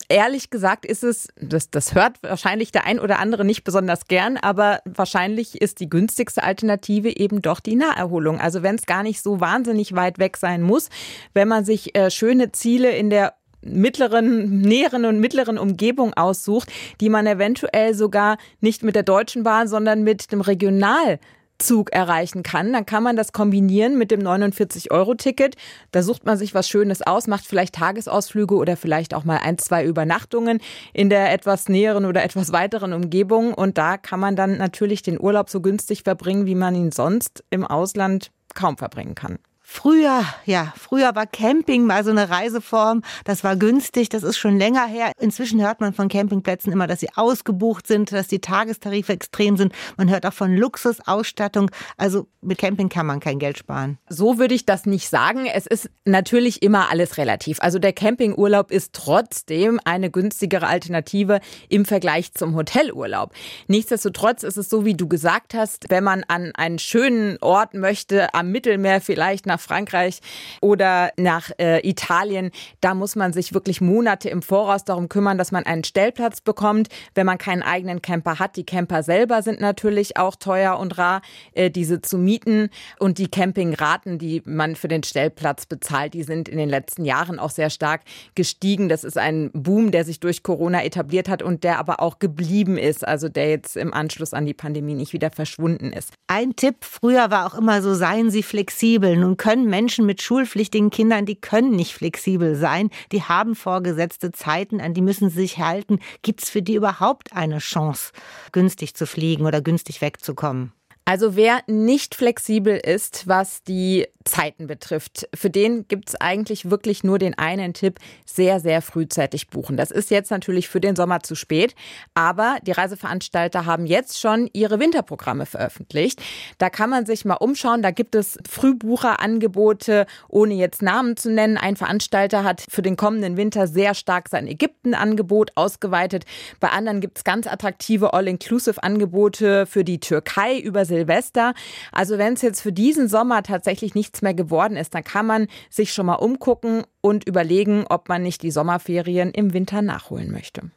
ehrlich 0.07 0.51
gesagt 0.51 0.85
ist 0.85 1.03
es, 1.03 1.29
das, 1.35 1.71
das 1.71 1.95
hört 1.95 2.21
wahrscheinlich 2.21 2.71
der 2.71 2.85
ein 2.85 2.99
oder 2.99 3.17
andere 3.17 3.43
nicht 3.43 3.63
besonders 3.63 4.05
gern, 4.07 4.37
aber 4.37 4.81
wahrscheinlich 4.85 5.59
ist 5.61 5.79
die 5.79 5.89
günstigste 5.89 6.43
Alternative 6.43 7.09
eben 7.17 7.41
doch 7.41 7.59
die 7.59 7.75
Naherholung. 7.75 8.39
Also 8.39 8.61
wenn 8.61 8.75
es 8.75 8.85
gar 8.85 9.01
nicht 9.01 9.21
so 9.21 9.41
wahnsinnig 9.41 9.95
weit 9.95 10.19
weg 10.19 10.37
sein 10.43 10.61
muss, 10.61 10.89
wenn 11.33 11.47
man 11.47 11.63
sich 11.63 11.95
äh, 11.95 12.11
schöne 12.11 12.51
Ziele 12.51 12.91
in 12.91 13.09
der 13.09 13.33
mittleren, 13.61 14.59
näheren 14.59 15.05
und 15.05 15.21
mittleren 15.21 15.57
Umgebung 15.57 16.13
aussucht, 16.15 16.69
die 16.99 17.07
man 17.07 17.25
eventuell 17.25 17.93
sogar 17.93 18.37
nicht 18.59 18.83
mit 18.83 18.95
der 18.95 19.03
Deutschen 19.03 19.43
Bahn, 19.43 19.69
sondern 19.69 20.03
mit 20.03 20.33
dem 20.33 20.41
Regional 20.41 21.19
Zug 21.59 21.93
erreichen 21.93 22.43
kann. 22.43 22.73
Dann 22.73 22.85
kann 22.85 23.03
man 23.03 23.15
das 23.15 23.31
kombinieren 23.31 23.97
mit 23.97 24.11
dem 24.11 24.21
49-Euro-Ticket. 24.21 25.55
Da 25.91 26.03
sucht 26.03 26.25
man 26.25 26.37
sich 26.37 26.53
was 26.53 26.67
Schönes 26.67 27.01
aus, 27.01 27.27
macht 27.27 27.45
vielleicht 27.45 27.75
Tagesausflüge 27.75 28.55
oder 28.55 28.75
vielleicht 28.75 29.13
auch 29.13 29.23
mal 29.23 29.39
ein, 29.41 29.57
zwei 29.57 29.85
Übernachtungen 29.85 30.59
in 30.91 31.09
der 31.09 31.31
etwas 31.31 31.69
näheren 31.69 32.05
oder 32.05 32.23
etwas 32.23 32.51
weiteren 32.51 32.91
Umgebung. 32.91 33.53
Und 33.53 33.77
da 33.77 33.97
kann 33.97 34.19
man 34.19 34.35
dann 34.35 34.57
natürlich 34.57 35.03
den 35.03 35.21
Urlaub 35.21 35.49
so 35.49 35.61
günstig 35.61 36.03
verbringen, 36.03 36.45
wie 36.45 36.55
man 36.55 36.75
ihn 36.75 36.91
sonst 36.91 37.43
im 37.49 37.65
Ausland 37.65 38.31
kaum 38.55 38.77
verbringen 38.77 39.15
kann. 39.15 39.39
Früher, 39.65 40.25
ja, 40.45 40.73
früher 40.77 41.15
war 41.15 41.25
Camping 41.25 41.85
mal 41.85 42.03
so 42.03 42.11
eine 42.11 42.29
Reiseform. 42.29 43.01
Das 43.23 43.45
war 43.45 43.55
günstig. 43.55 44.09
Das 44.09 44.21
ist 44.21 44.37
schon 44.37 44.57
länger 44.57 44.85
her. 44.85 45.13
Inzwischen 45.19 45.61
hört 45.61 45.79
man 45.79 45.93
von 45.93 46.09
Campingplätzen 46.09 46.71
immer, 46.73 46.85
dass 46.85 46.99
sie 46.99 47.07
ausgebucht 47.15 47.87
sind, 47.87 48.11
dass 48.11 48.27
die 48.27 48.41
Tagestarife 48.41 49.13
extrem 49.13 49.55
sind. 49.55 49.73
Man 49.95 50.09
hört 50.09 50.25
auch 50.25 50.33
von 50.33 50.53
Luxusausstattung. 50.53 51.71
Also 51.95 52.27
mit 52.41 52.57
Camping 52.57 52.89
kann 52.89 53.05
man 53.05 53.21
kein 53.21 53.39
Geld 53.39 53.57
sparen. 53.57 53.97
So 54.09 54.37
würde 54.37 54.53
ich 54.53 54.65
das 54.65 54.85
nicht 54.85 55.07
sagen. 55.07 55.45
Es 55.45 55.65
ist 55.65 55.89
natürlich 56.03 56.61
immer 56.61 56.91
alles 56.91 57.17
relativ. 57.17 57.61
Also 57.61 57.79
der 57.79 57.93
Campingurlaub 57.93 58.69
ist 58.69 58.91
trotzdem 58.91 59.79
eine 59.85 60.11
günstigere 60.11 60.67
Alternative 60.67 61.39
im 61.69 61.85
Vergleich 61.85 62.33
zum 62.33 62.53
Hotelurlaub. 62.55 63.31
Nichtsdestotrotz 63.67 64.43
ist 64.43 64.57
es 64.57 64.69
so, 64.69 64.83
wie 64.83 64.95
du 64.95 65.07
gesagt 65.07 65.53
hast, 65.53 65.85
wenn 65.87 66.03
man 66.03 66.25
an 66.27 66.51
einen 66.55 66.79
schönen 66.79 67.37
Ort 67.41 67.73
möchte, 67.73 68.33
am 68.33 68.51
Mittelmeer 68.51 68.99
vielleicht 68.99 69.45
nach 69.53 69.59
Frankreich 69.59 70.19
oder 70.61 71.11
nach 71.17 71.51
äh, 71.59 71.87
Italien, 71.87 72.51
da 72.81 72.95
muss 72.95 73.15
man 73.15 73.33
sich 73.33 73.53
wirklich 73.53 73.81
Monate 73.81 74.29
im 74.29 74.41
Voraus 74.41 74.83
darum 74.83 75.09
kümmern, 75.09 75.37
dass 75.37 75.51
man 75.51 75.65
einen 75.65 75.83
Stellplatz 75.83 76.41
bekommt. 76.41 76.89
Wenn 77.13 77.25
man 77.25 77.37
keinen 77.37 77.61
eigenen 77.61 78.01
Camper 78.01 78.39
hat, 78.39 78.55
die 78.55 78.65
Camper 78.65 79.03
selber 79.03 79.43
sind 79.43 79.61
natürlich 79.61 80.17
auch 80.17 80.35
teuer 80.35 80.79
und 80.79 80.97
rar, 80.97 81.21
äh, 81.53 81.69
diese 81.69 82.01
zu 82.01 82.17
mieten. 82.17 82.69
Und 82.97 83.19
die 83.19 83.27
Campingraten, 83.27 84.17
die 84.17 84.41
man 84.45 84.75
für 84.75 84.87
den 84.87 85.03
Stellplatz 85.03 85.67
bezahlt, 85.67 86.15
die 86.15 86.23
sind 86.23 86.49
in 86.49 86.57
den 86.57 86.69
letzten 86.69 87.05
Jahren 87.05 87.37
auch 87.37 87.51
sehr 87.51 87.69
stark 87.69 88.01
gestiegen. 88.33 88.89
Das 88.89 89.03
ist 89.03 89.17
ein 89.17 89.51
Boom, 89.53 89.91
der 89.91 90.03
sich 90.03 90.19
durch 90.19 90.41
Corona 90.41 90.83
etabliert 90.83 91.29
hat 91.29 91.43
und 91.43 91.63
der 91.63 91.77
aber 91.77 91.99
auch 91.99 92.17
geblieben 92.17 92.77
ist, 92.77 93.07
also 93.07 93.29
der 93.29 93.49
jetzt 93.49 93.77
im 93.77 93.93
Anschluss 93.93 94.33
an 94.33 94.47
die 94.47 94.55
Pandemie 94.55 94.95
nicht 94.95 95.13
wieder 95.13 95.29
verschwunden 95.29 95.93
ist. 95.93 96.11
Ein 96.27 96.55
Tipp 96.55 96.77
früher 96.81 97.29
war 97.29 97.45
auch 97.45 97.57
immer 97.57 97.83
so, 97.83 97.93
seien 97.93 98.31
Sie 98.31 98.41
flexibel. 98.41 99.15
Nun 99.15 99.37
können 99.43 99.69
Menschen 99.69 100.05
mit 100.05 100.21
schulpflichtigen 100.21 100.89
Kindern, 100.89 101.25
die 101.25 101.35
können 101.35 101.71
nicht 101.71 101.95
flexibel 101.95 102.55
sein, 102.55 102.89
die 103.11 103.23
haben 103.23 103.55
vorgesetzte 103.55 104.31
Zeiten, 104.31 104.79
an 104.79 104.93
die 104.93 105.01
müssen 105.01 105.29
sie 105.29 105.41
sich 105.41 105.57
halten. 105.57 105.99
Gibt 106.21 106.43
es 106.43 106.49
für 106.49 106.61
die 106.61 106.75
überhaupt 106.75 107.33
eine 107.33 107.57
Chance, 107.57 108.13
günstig 108.53 108.95
zu 108.95 109.05
fliegen 109.05 109.45
oder 109.45 109.59
günstig 109.59 109.99
wegzukommen? 109.99 110.71
Also 111.05 111.35
wer 111.35 111.61
nicht 111.67 112.15
flexibel 112.15 112.77
ist, 112.77 113.27
was 113.27 113.63
die 113.63 114.07
Zeiten 114.23 114.67
betrifft, 114.67 115.27
für 115.35 115.49
den 115.49 115.87
gibt 115.87 116.09
es 116.09 116.15
eigentlich 116.15 116.69
wirklich 116.69 117.03
nur 117.03 117.19
den 117.19 117.37
einen 117.37 117.73
Tipp, 117.73 117.99
sehr, 118.25 118.59
sehr 118.59 118.81
frühzeitig 118.81 119.49
buchen. 119.49 119.75
Das 119.75 119.91
ist 119.91 120.11
jetzt 120.11 120.31
natürlich 120.31 120.69
für 120.69 120.79
den 120.79 120.95
Sommer 120.95 121.21
zu 121.21 121.35
spät, 121.35 121.75
aber 122.13 122.57
die 122.63 122.71
Reiseveranstalter 122.71 123.65
haben 123.65 123.85
jetzt 123.85 124.19
schon 124.19 124.49
ihre 124.53 124.79
Winterprogramme 124.79 125.45
veröffentlicht. 125.45 126.21
Da 126.57 126.69
kann 126.69 126.89
man 126.89 127.05
sich 127.05 127.25
mal 127.25 127.35
umschauen, 127.35 127.81
da 127.81 127.91
gibt 127.91 128.15
es 128.15 128.37
Frühbucherangebote, 128.49 130.05
ohne 130.29 130.53
jetzt 130.53 130.81
Namen 130.81 131.17
zu 131.17 131.29
nennen. 131.29 131.57
Ein 131.57 131.75
Veranstalter 131.75 132.43
hat 132.43 132.63
für 132.69 132.81
den 132.81 132.95
kommenden 132.95 133.35
Winter 133.37 133.67
sehr 133.67 133.93
stark 133.93 134.29
sein 134.29 134.47
Ägypten-Angebot 134.47 135.51
ausgeweitet. 135.55 136.23
Bei 136.59 136.69
anderen 136.69 137.01
gibt 137.01 137.17
es 137.17 137.23
ganz 137.23 137.47
attraktive 137.47 138.13
All-Inclusive-Angebote 138.13 139.65
für 139.65 139.83
die 139.83 139.99
Türkei 139.99 140.59
über 140.59 140.85
Silvester. 140.93 141.53
Also 141.91 142.17
wenn 142.17 142.33
es 142.33 142.41
jetzt 142.41 142.61
für 142.61 142.71
diesen 142.71 143.07
Sommer 143.07 143.43
tatsächlich 143.43 143.95
nichts 143.95 144.21
mehr 144.21 144.33
geworden 144.33 144.77
ist, 144.77 144.93
dann 144.93 145.03
kann 145.03 145.25
man 145.25 145.47
sich 145.69 145.93
schon 145.93 146.05
mal 146.05 146.15
umgucken 146.15 146.83
und 147.01 147.27
überlegen, 147.27 147.85
ob 147.89 148.09
man 148.09 148.23
nicht 148.23 148.43
die 148.43 148.51
Sommerferien 148.51 149.31
im 149.31 149.53
Winter 149.53 149.81
nachholen 149.81 150.31
möchte. 150.31 150.71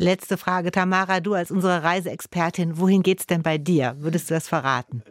Letzte 0.00 0.36
Frage, 0.36 0.70
Tamara, 0.70 1.18
du 1.18 1.34
als 1.34 1.50
unsere 1.50 1.82
Reiseexpertin, 1.82 2.78
wohin 2.78 3.02
geht's 3.02 3.26
denn 3.26 3.42
bei 3.42 3.58
dir? 3.58 3.96
Würdest 3.98 4.30
du 4.30 4.34
das 4.34 4.46
verraten? 4.46 5.02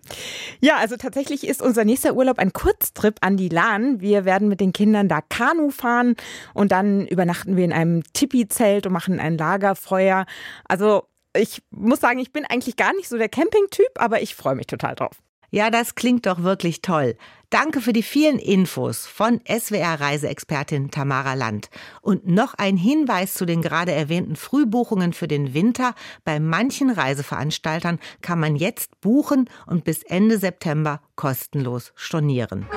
Ja, 0.61 0.77
also 0.77 0.95
tatsächlich 0.95 1.45
ist 1.45 1.61
unser 1.61 1.83
nächster 1.83 2.15
Urlaub 2.15 2.39
ein 2.39 2.53
Kurztrip 2.53 3.17
an 3.19 3.35
die 3.35 3.49
Lahn. 3.49 3.99
Wir 3.99 4.23
werden 4.23 4.47
mit 4.47 4.61
den 4.61 4.71
Kindern 4.71 5.09
da 5.09 5.19
Kanu 5.19 5.71
fahren 5.71 6.15
und 6.53 6.71
dann 6.71 7.05
übernachten 7.05 7.57
wir 7.57 7.65
in 7.65 7.73
einem 7.73 8.01
Tipi-Zelt 8.13 8.87
und 8.87 8.93
machen 8.93 9.19
ein 9.19 9.37
Lagerfeuer. 9.37 10.25
Also 10.69 11.03
ich 11.37 11.61
muss 11.71 11.99
sagen, 11.99 12.19
ich 12.19 12.31
bin 12.31 12.45
eigentlich 12.45 12.75
gar 12.75 12.93
nicht 12.93 13.09
so 13.09 13.17
der 13.17 13.29
Campingtyp, 13.29 13.91
aber 13.95 14.21
ich 14.21 14.35
freue 14.35 14.55
mich 14.55 14.67
total 14.67 14.95
drauf. 14.95 15.17
Ja, 15.49 15.69
das 15.69 15.95
klingt 15.95 16.25
doch 16.25 16.43
wirklich 16.43 16.81
toll. 16.81 17.15
Danke 17.49 17.79
für 17.79 17.93
die 17.93 18.03
vielen 18.03 18.37
Infos 18.37 19.07
von 19.07 19.39
SWR-Reiseexpertin 19.47 20.91
Tamara 20.91 21.35
Land. 21.35 21.69
Und 22.01 22.27
noch 22.27 22.55
ein 22.55 22.75
Hinweis 22.75 23.35
zu 23.35 23.45
den 23.45 23.61
gerade 23.61 23.93
erwähnten 23.93 24.35
Frühbuchungen 24.35 25.13
für 25.13 25.29
den 25.29 25.53
Winter. 25.53 25.95
Bei 26.25 26.41
manchen 26.41 26.89
Reiseveranstaltern 26.89 27.99
kann 28.21 28.41
man 28.41 28.57
jetzt 28.57 28.99
buchen 28.99 29.49
und 29.65 29.85
bis 29.85 30.03
Ende 30.03 30.37
September 30.37 30.99
kostenlos 31.15 31.93
stornieren. 31.95 32.67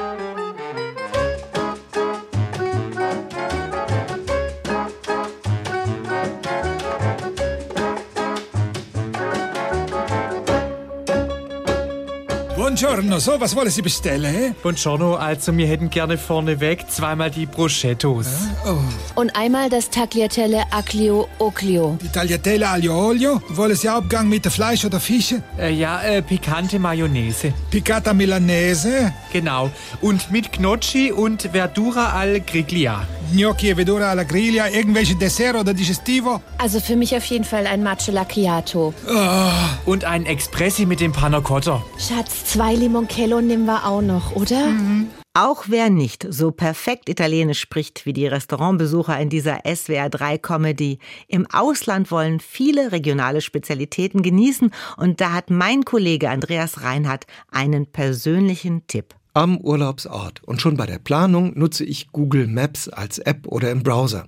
Buongiorno, 12.70 13.18
so, 13.18 13.40
was 13.40 13.56
wollen 13.56 13.68
Sie 13.68 13.82
bestellen? 13.82 14.32
Eh? 14.32 14.54
Buongiorno, 14.62 15.16
also 15.16 15.56
wir 15.56 15.66
hätten 15.66 15.90
gerne 15.90 16.16
vorneweg 16.16 16.88
zweimal 16.88 17.28
die 17.28 17.44
Bruschettos. 17.44 18.26
Oh. 18.64 18.76
Und 19.16 19.34
einmal 19.34 19.68
das 19.68 19.90
Tagliatelle 19.90 20.62
Aglio 20.70 21.26
Oglio. 21.40 21.98
Die 22.00 22.08
Tagliatelle 22.08 22.68
Aglio 22.68 23.08
Olio? 23.08 23.42
Wollen 23.48 23.74
Sie 23.74 23.88
Hauptgang 23.88 24.28
mit 24.28 24.46
Fleisch 24.46 24.84
oder 24.84 25.00
Fische? 25.00 25.42
Äh, 25.58 25.72
ja, 25.72 26.00
äh, 26.02 26.22
pikante 26.22 26.78
Mayonnaise. 26.78 27.52
Piccata 27.72 28.14
Milanese? 28.14 29.12
Genau. 29.32 29.72
Und 30.00 30.30
mit 30.30 30.52
Gnocchi 30.52 31.10
und 31.10 31.50
Verdura 31.52 32.12
al 32.12 32.40
Griglia. 32.40 33.04
Gnocchi 33.32 33.68
e 33.68 33.74
Verdura 33.76 34.10
alla 34.10 34.24
Griglia, 34.24 34.68
irgendwelche 34.68 35.14
Dessert 35.14 35.54
oder 35.54 35.72
Digestivo? 35.72 36.42
Also 36.58 36.80
für 36.80 36.96
mich 36.96 37.16
auf 37.16 37.24
jeden 37.26 37.44
Fall 37.44 37.66
ein 37.66 37.82
Matcha 37.82 38.10
Macchiato. 38.10 38.92
Oh. 39.08 39.90
Und 39.90 40.04
ein 40.04 40.26
Espressi 40.26 40.84
mit 40.84 40.98
dem 40.98 41.12
Panna 41.12 41.40
Cotta. 41.40 41.80
Schatz, 41.96 42.50
zwei 42.60 42.74
Limoncello 42.74 43.40
nehmen 43.40 43.64
wir 43.64 43.86
auch 43.86 44.02
noch, 44.02 44.36
oder? 44.36 44.66
Mhm. 44.66 45.06
Auch 45.32 45.64
wer 45.68 45.88
nicht 45.88 46.26
so 46.28 46.50
perfekt 46.50 47.08
Italienisch 47.08 47.58
spricht 47.58 48.04
wie 48.04 48.12
die 48.12 48.26
Restaurantbesucher 48.26 49.18
in 49.18 49.30
dieser 49.30 49.64
SWR3-Comedy, 49.64 50.98
im 51.26 51.46
Ausland 51.50 52.10
wollen 52.10 52.38
viele 52.38 52.92
regionale 52.92 53.40
Spezialitäten 53.40 54.20
genießen 54.20 54.72
und 54.98 55.22
da 55.22 55.32
hat 55.32 55.48
mein 55.48 55.86
Kollege 55.86 56.28
Andreas 56.28 56.82
Reinhardt 56.82 57.24
einen 57.50 57.86
persönlichen 57.86 58.86
Tipp. 58.86 59.14
Am 59.32 59.56
Urlaubsort 59.56 60.42
und 60.44 60.60
schon 60.60 60.76
bei 60.76 60.84
der 60.84 60.98
Planung 60.98 61.58
nutze 61.58 61.86
ich 61.86 62.12
Google 62.12 62.46
Maps 62.46 62.90
als 62.90 63.16
App 63.20 63.46
oder 63.46 63.70
im 63.70 63.82
Browser. 63.82 64.26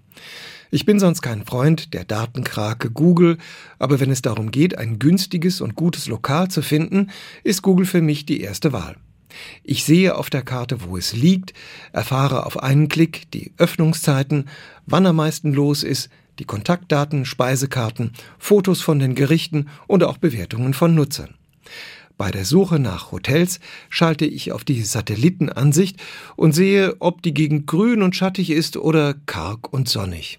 Ich 0.74 0.86
bin 0.86 0.98
sonst 0.98 1.20
kein 1.20 1.44
Freund 1.44 1.92
der 1.92 2.06
Datenkrake 2.06 2.90
Google, 2.90 3.36
aber 3.78 4.00
wenn 4.00 4.10
es 4.10 4.22
darum 4.22 4.50
geht, 4.50 4.78
ein 4.78 4.98
günstiges 4.98 5.60
und 5.60 5.74
gutes 5.74 6.06
Lokal 6.06 6.48
zu 6.48 6.62
finden, 6.62 7.10
ist 7.44 7.60
Google 7.60 7.84
für 7.84 8.00
mich 8.00 8.24
die 8.24 8.40
erste 8.40 8.72
Wahl. 8.72 8.96
Ich 9.62 9.84
sehe 9.84 10.16
auf 10.16 10.30
der 10.30 10.40
Karte, 10.40 10.78
wo 10.84 10.96
es 10.96 11.12
liegt, 11.12 11.52
erfahre 11.92 12.46
auf 12.46 12.62
einen 12.62 12.88
Klick 12.88 13.30
die 13.32 13.52
Öffnungszeiten, 13.58 14.48
wann 14.86 15.04
am 15.04 15.16
meisten 15.16 15.52
los 15.52 15.82
ist, 15.82 16.08
die 16.38 16.46
Kontaktdaten, 16.46 17.26
Speisekarten, 17.26 18.12
Fotos 18.38 18.80
von 18.80 18.98
den 18.98 19.14
Gerichten 19.14 19.68
und 19.88 20.02
auch 20.02 20.16
Bewertungen 20.16 20.72
von 20.72 20.94
Nutzern. 20.94 21.34
Bei 22.16 22.30
der 22.30 22.46
Suche 22.46 22.78
nach 22.78 23.12
Hotels 23.12 23.60
schalte 23.90 24.24
ich 24.24 24.52
auf 24.52 24.64
die 24.64 24.82
Satellitenansicht 24.82 26.00
und 26.34 26.52
sehe, 26.52 26.96
ob 27.00 27.20
die 27.20 27.34
Gegend 27.34 27.66
grün 27.66 28.00
und 28.00 28.16
schattig 28.16 28.48
ist 28.48 28.78
oder 28.78 29.12
karg 29.26 29.70
und 29.70 29.90
sonnig. 29.90 30.38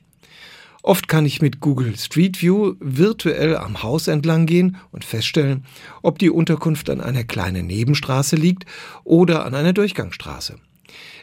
Oft 0.85 1.07
kann 1.07 1.25
ich 1.25 1.41
mit 1.41 1.61
Google 1.61 1.97
Street 1.97 2.41
View 2.41 2.75
virtuell 2.81 3.55
am 3.55 3.83
Haus 3.83 4.09
entlang 4.09 4.45
gehen 4.45 4.75
und 4.91 5.05
feststellen, 5.05 5.63
ob 6.01 6.19
die 6.19 6.29
Unterkunft 6.29 6.89
an 6.89 6.99
einer 6.99 7.23
kleinen 7.23 7.67
Nebenstraße 7.67 8.35
liegt 8.35 8.65
oder 9.05 9.45
an 9.45 9.55
einer 9.55 9.71
Durchgangsstraße. 9.71 10.57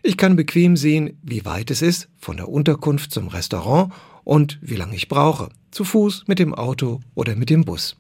Ich 0.02 0.16
kann 0.16 0.34
bequem 0.34 0.78
sehen, 0.78 1.18
wie 1.22 1.44
weit 1.44 1.70
es 1.70 1.82
ist 1.82 2.08
von 2.18 2.38
der 2.38 2.48
Unterkunft 2.48 3.12
zum 3.12 3.28
Restaurant 3.28 3.92
und 4.24 4.58
wie 4.62 4.76
lange 4.76 4.96
ich 4.96 5.08
brauche, 5.08 5.50
zu 5.70 5.84
Fuß, 5.84 6.24
mit 6.26 6.38
dem 6.38 6.54
Auto 6.54 7.00
oder 7.14 7.36
mit 7.36 7.50
dem 7.50 7.66
Bus. 7.66 7.96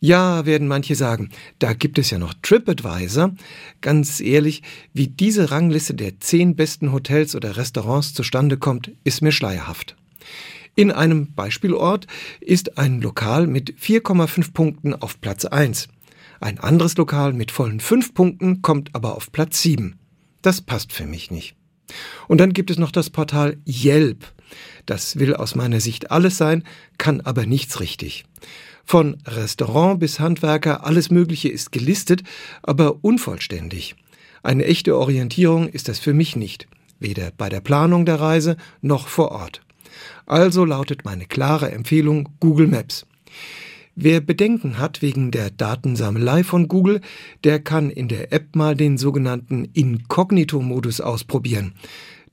Ja, 0.00 0.46
werden 0.46 0.66
manche 0.66 0.96
sagen, 0.96 1.30
da 1.60 1.74
gibt 1.74 1.96
es 1.96 2.10
ja 2.10 2.18
noch 2.18 2.34
TripAdvisor. 2.42 3.36
Ganz 3.82 4.20
ehrlich, 4.20 4.62
wie 4.92 5.06
diese 5.06 5.52
Rangliste 5.52 5.94
der 5.94 6.18
zehn 6.18 6.56
besten 6.56 6.92
Hotels 6.92 7.36
oder 7.36 7.56
Restaurants 7.56 8.14
zustande 8.14 8.56
kommt, 8.56 8.90
ist 9.04 9.22
mir 9.22 9.32
schleierhaft. 9.32 9.94
In 10.78 10.92
einem 10.92 11.32
Beispielort 11.32 12.06
ist 12.38 12.76
ein 12.76 13.00
Lokal 13.00 13.46
mit 13.46 13.72
4,5 13.80 14.52
Punkten 14.52 14.94
auf 14.94 15.22
Platz 15.22 15.46
1. 15.46 15.88
Ein 16.38 16.58
anderes 16.58 16.98
Lokal 16.98 17.32
mit 17.32 17.50
vollen 17.50 17.80
5 17.80 18.12
Punkten 18.12 18.60
kommt 18.60 18.94
aber 18.94 19.16
auf 19.16 19.32
Platz 19.32 19.62
7. 19.62 19.98
Das 20.42 20.60
passt 20.60 20.92
für 20.92 21.06
mich 21.06 21.30
nicht. 21.30 21.56
Und 22.28 22.42
dann 22.42 22.52
gibt 22.52 22.70
es 22.70 22.76
noch 22.76 22.90
das 22.90 23.08
Portal 23.08 23.56
Yelp. 23.66 24.34
Das 24.84 25.18
will 25.18 25.34
aus 25.34 25.54
meiner 25.54 25.80
Sicht 25.80 26.10
alles 26.10 26.36
sein, 26.36 26.62
kann 26.98 27.22
aber 27.22 27.46
nichts 27.46 27.80
richtig. 27.80 28.26
Von 28.84 29.16
Restaurant 29.26 29.98
bis 29.98 30.20
Handwerker, 30.20 30.84
alles 30.84 31.10
Mögliche 31.10 31.48
ist 31.48 31.72
gelistet, 31.72 32.22
aber 32.62 33.02
unvollständig. 33.02 33.96
Eine 34.42 34.66
echte 34.66 34.94
Orientierung 34.94 35.68
ist 35.68 35.88
das 35.88 36.00
für 36.00 36.12
mich 36.12 36.36
nicht, 36.36 36.68
weder 37.00 37.30
bei 37.30 37.48
der 37.48 37.60
Planung 37.60 38.04
der 38.04 38.20
Reise 38.20 38.58
noch 38.82 39.08
vor 39.08 39.32
Ort. 39.32 39.62
Also 40.26 40.64
lautet 40.64 41.04
meine 41.04 41.26
klare 41.26 41.70
Empfehlung 41.70 42.28
Google 42.40 42.66
Maps. 42.66 43.06
Wer 43.94 44.20
Bedenken 44.20 44.78
hat 44.78 45.00
wegen 45.00 45.30
der 45.30 45.50
Datensammelei 45.50 46.44
von 46.44 46.68
Google, 46.68 47.00
der 47.44 47.60
kann 47.60 47.90
in 47.90 48.08
der 48.08 48.30
App 48.30 48.54
mal 48.54 48.76
den 48.76 48.98
sogenannten 48.98 49.64
Inkognito-Modus 49.72 51.00
ausprobieren. 51.00 51.72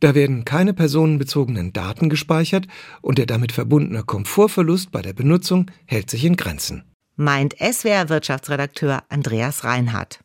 Da 0.02 0.14
werden 0.14 0.44
keine 0.44 0.74
personenbezogenen 0.74 1.72
Daten 1.72 2.10
gespeichert 2.10 2.68
und 3.02 3.18
der 3.18 3.26
damit 3.26 3.54
verbundene 3.54 4.04
Komfortverlust 4.04 4.92
bei 4.92 5.02
der 5.02 5.14
Benutzung 5.14 5.72
hält 5.86 6.10
sich 6.10 6.26
in 6.26 6.36
Grenzen. 6.36 6.84
Meint 7.16 7.56
SWR 7.58 8.10
Wirtschaftsredakteur 8.10 9.04
Andreas 9.08 9.64
Reinhardt. 9.64 10.20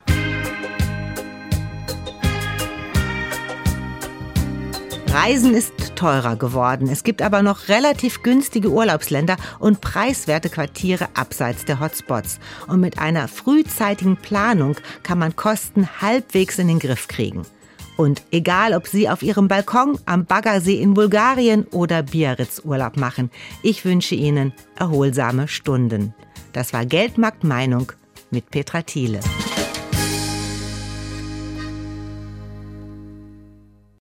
Reisen 5.10 5.54
ist 5.54 5.72
teurer 5.96 6.36
geworden. 6.36 6.88
Es 6.90 7.02
gibt 7.02 7.22
aber 7.22 7.42
noch 7.42 7.68
relativ 7.68 8.22
günstige 8.22 8.70
Urlaubsländer 8.70 9.36
und 9.58 9.80
preiswerte 9.80 10.50
Quartiere 10.50 11.08
abseits 11.14 11.64
der 11.64 11.80
Hotspots. 11.80 12.38
Und 12.66 12.80
mit 12.80 12.98
einer 12.98 13.26
frühzeitigen 13.26 14.16
Planung 14.16 14.76
kann 15.02 15.18
man 15.18 15.34
Kosten 15.34 15.88
halbwegs 16.00 16.58
in 16.58 16.68
den 16.68 16.78
Griff 16.78 17.08
kriegen. 17.08 17.42
Und 17.96 18.22
egal, 18.30 18.74
ob 18.74 18.86
Sie 18.86 19.08
auf 19.08 19.22
Ihrem 19.22 19.48
Balkon 19.48 19.98
am 20.06 20.24
Baggersee 20.24 20.80
in 20.80 20.94
Bulgarien 20.94 21.64
oder 21.72 22.02
Biarritz 22.02 22.62
Urlaub 22.64 22.96
machen, 22.96 23.30
ich 23.62 23.84
wünsche 23.84 24.14
Ihnen 24.14 24.52
erholsame 24.76 25.48
Stunden. 25.48 26.14
Das 26.52 26.72
war 26.72 26.86
Geldmarkt 26.86 27.44
Meinung 27.44 27.90
mit 28.30 28.50
Petra 28.50 28.82
Thiele. 28.82 29.20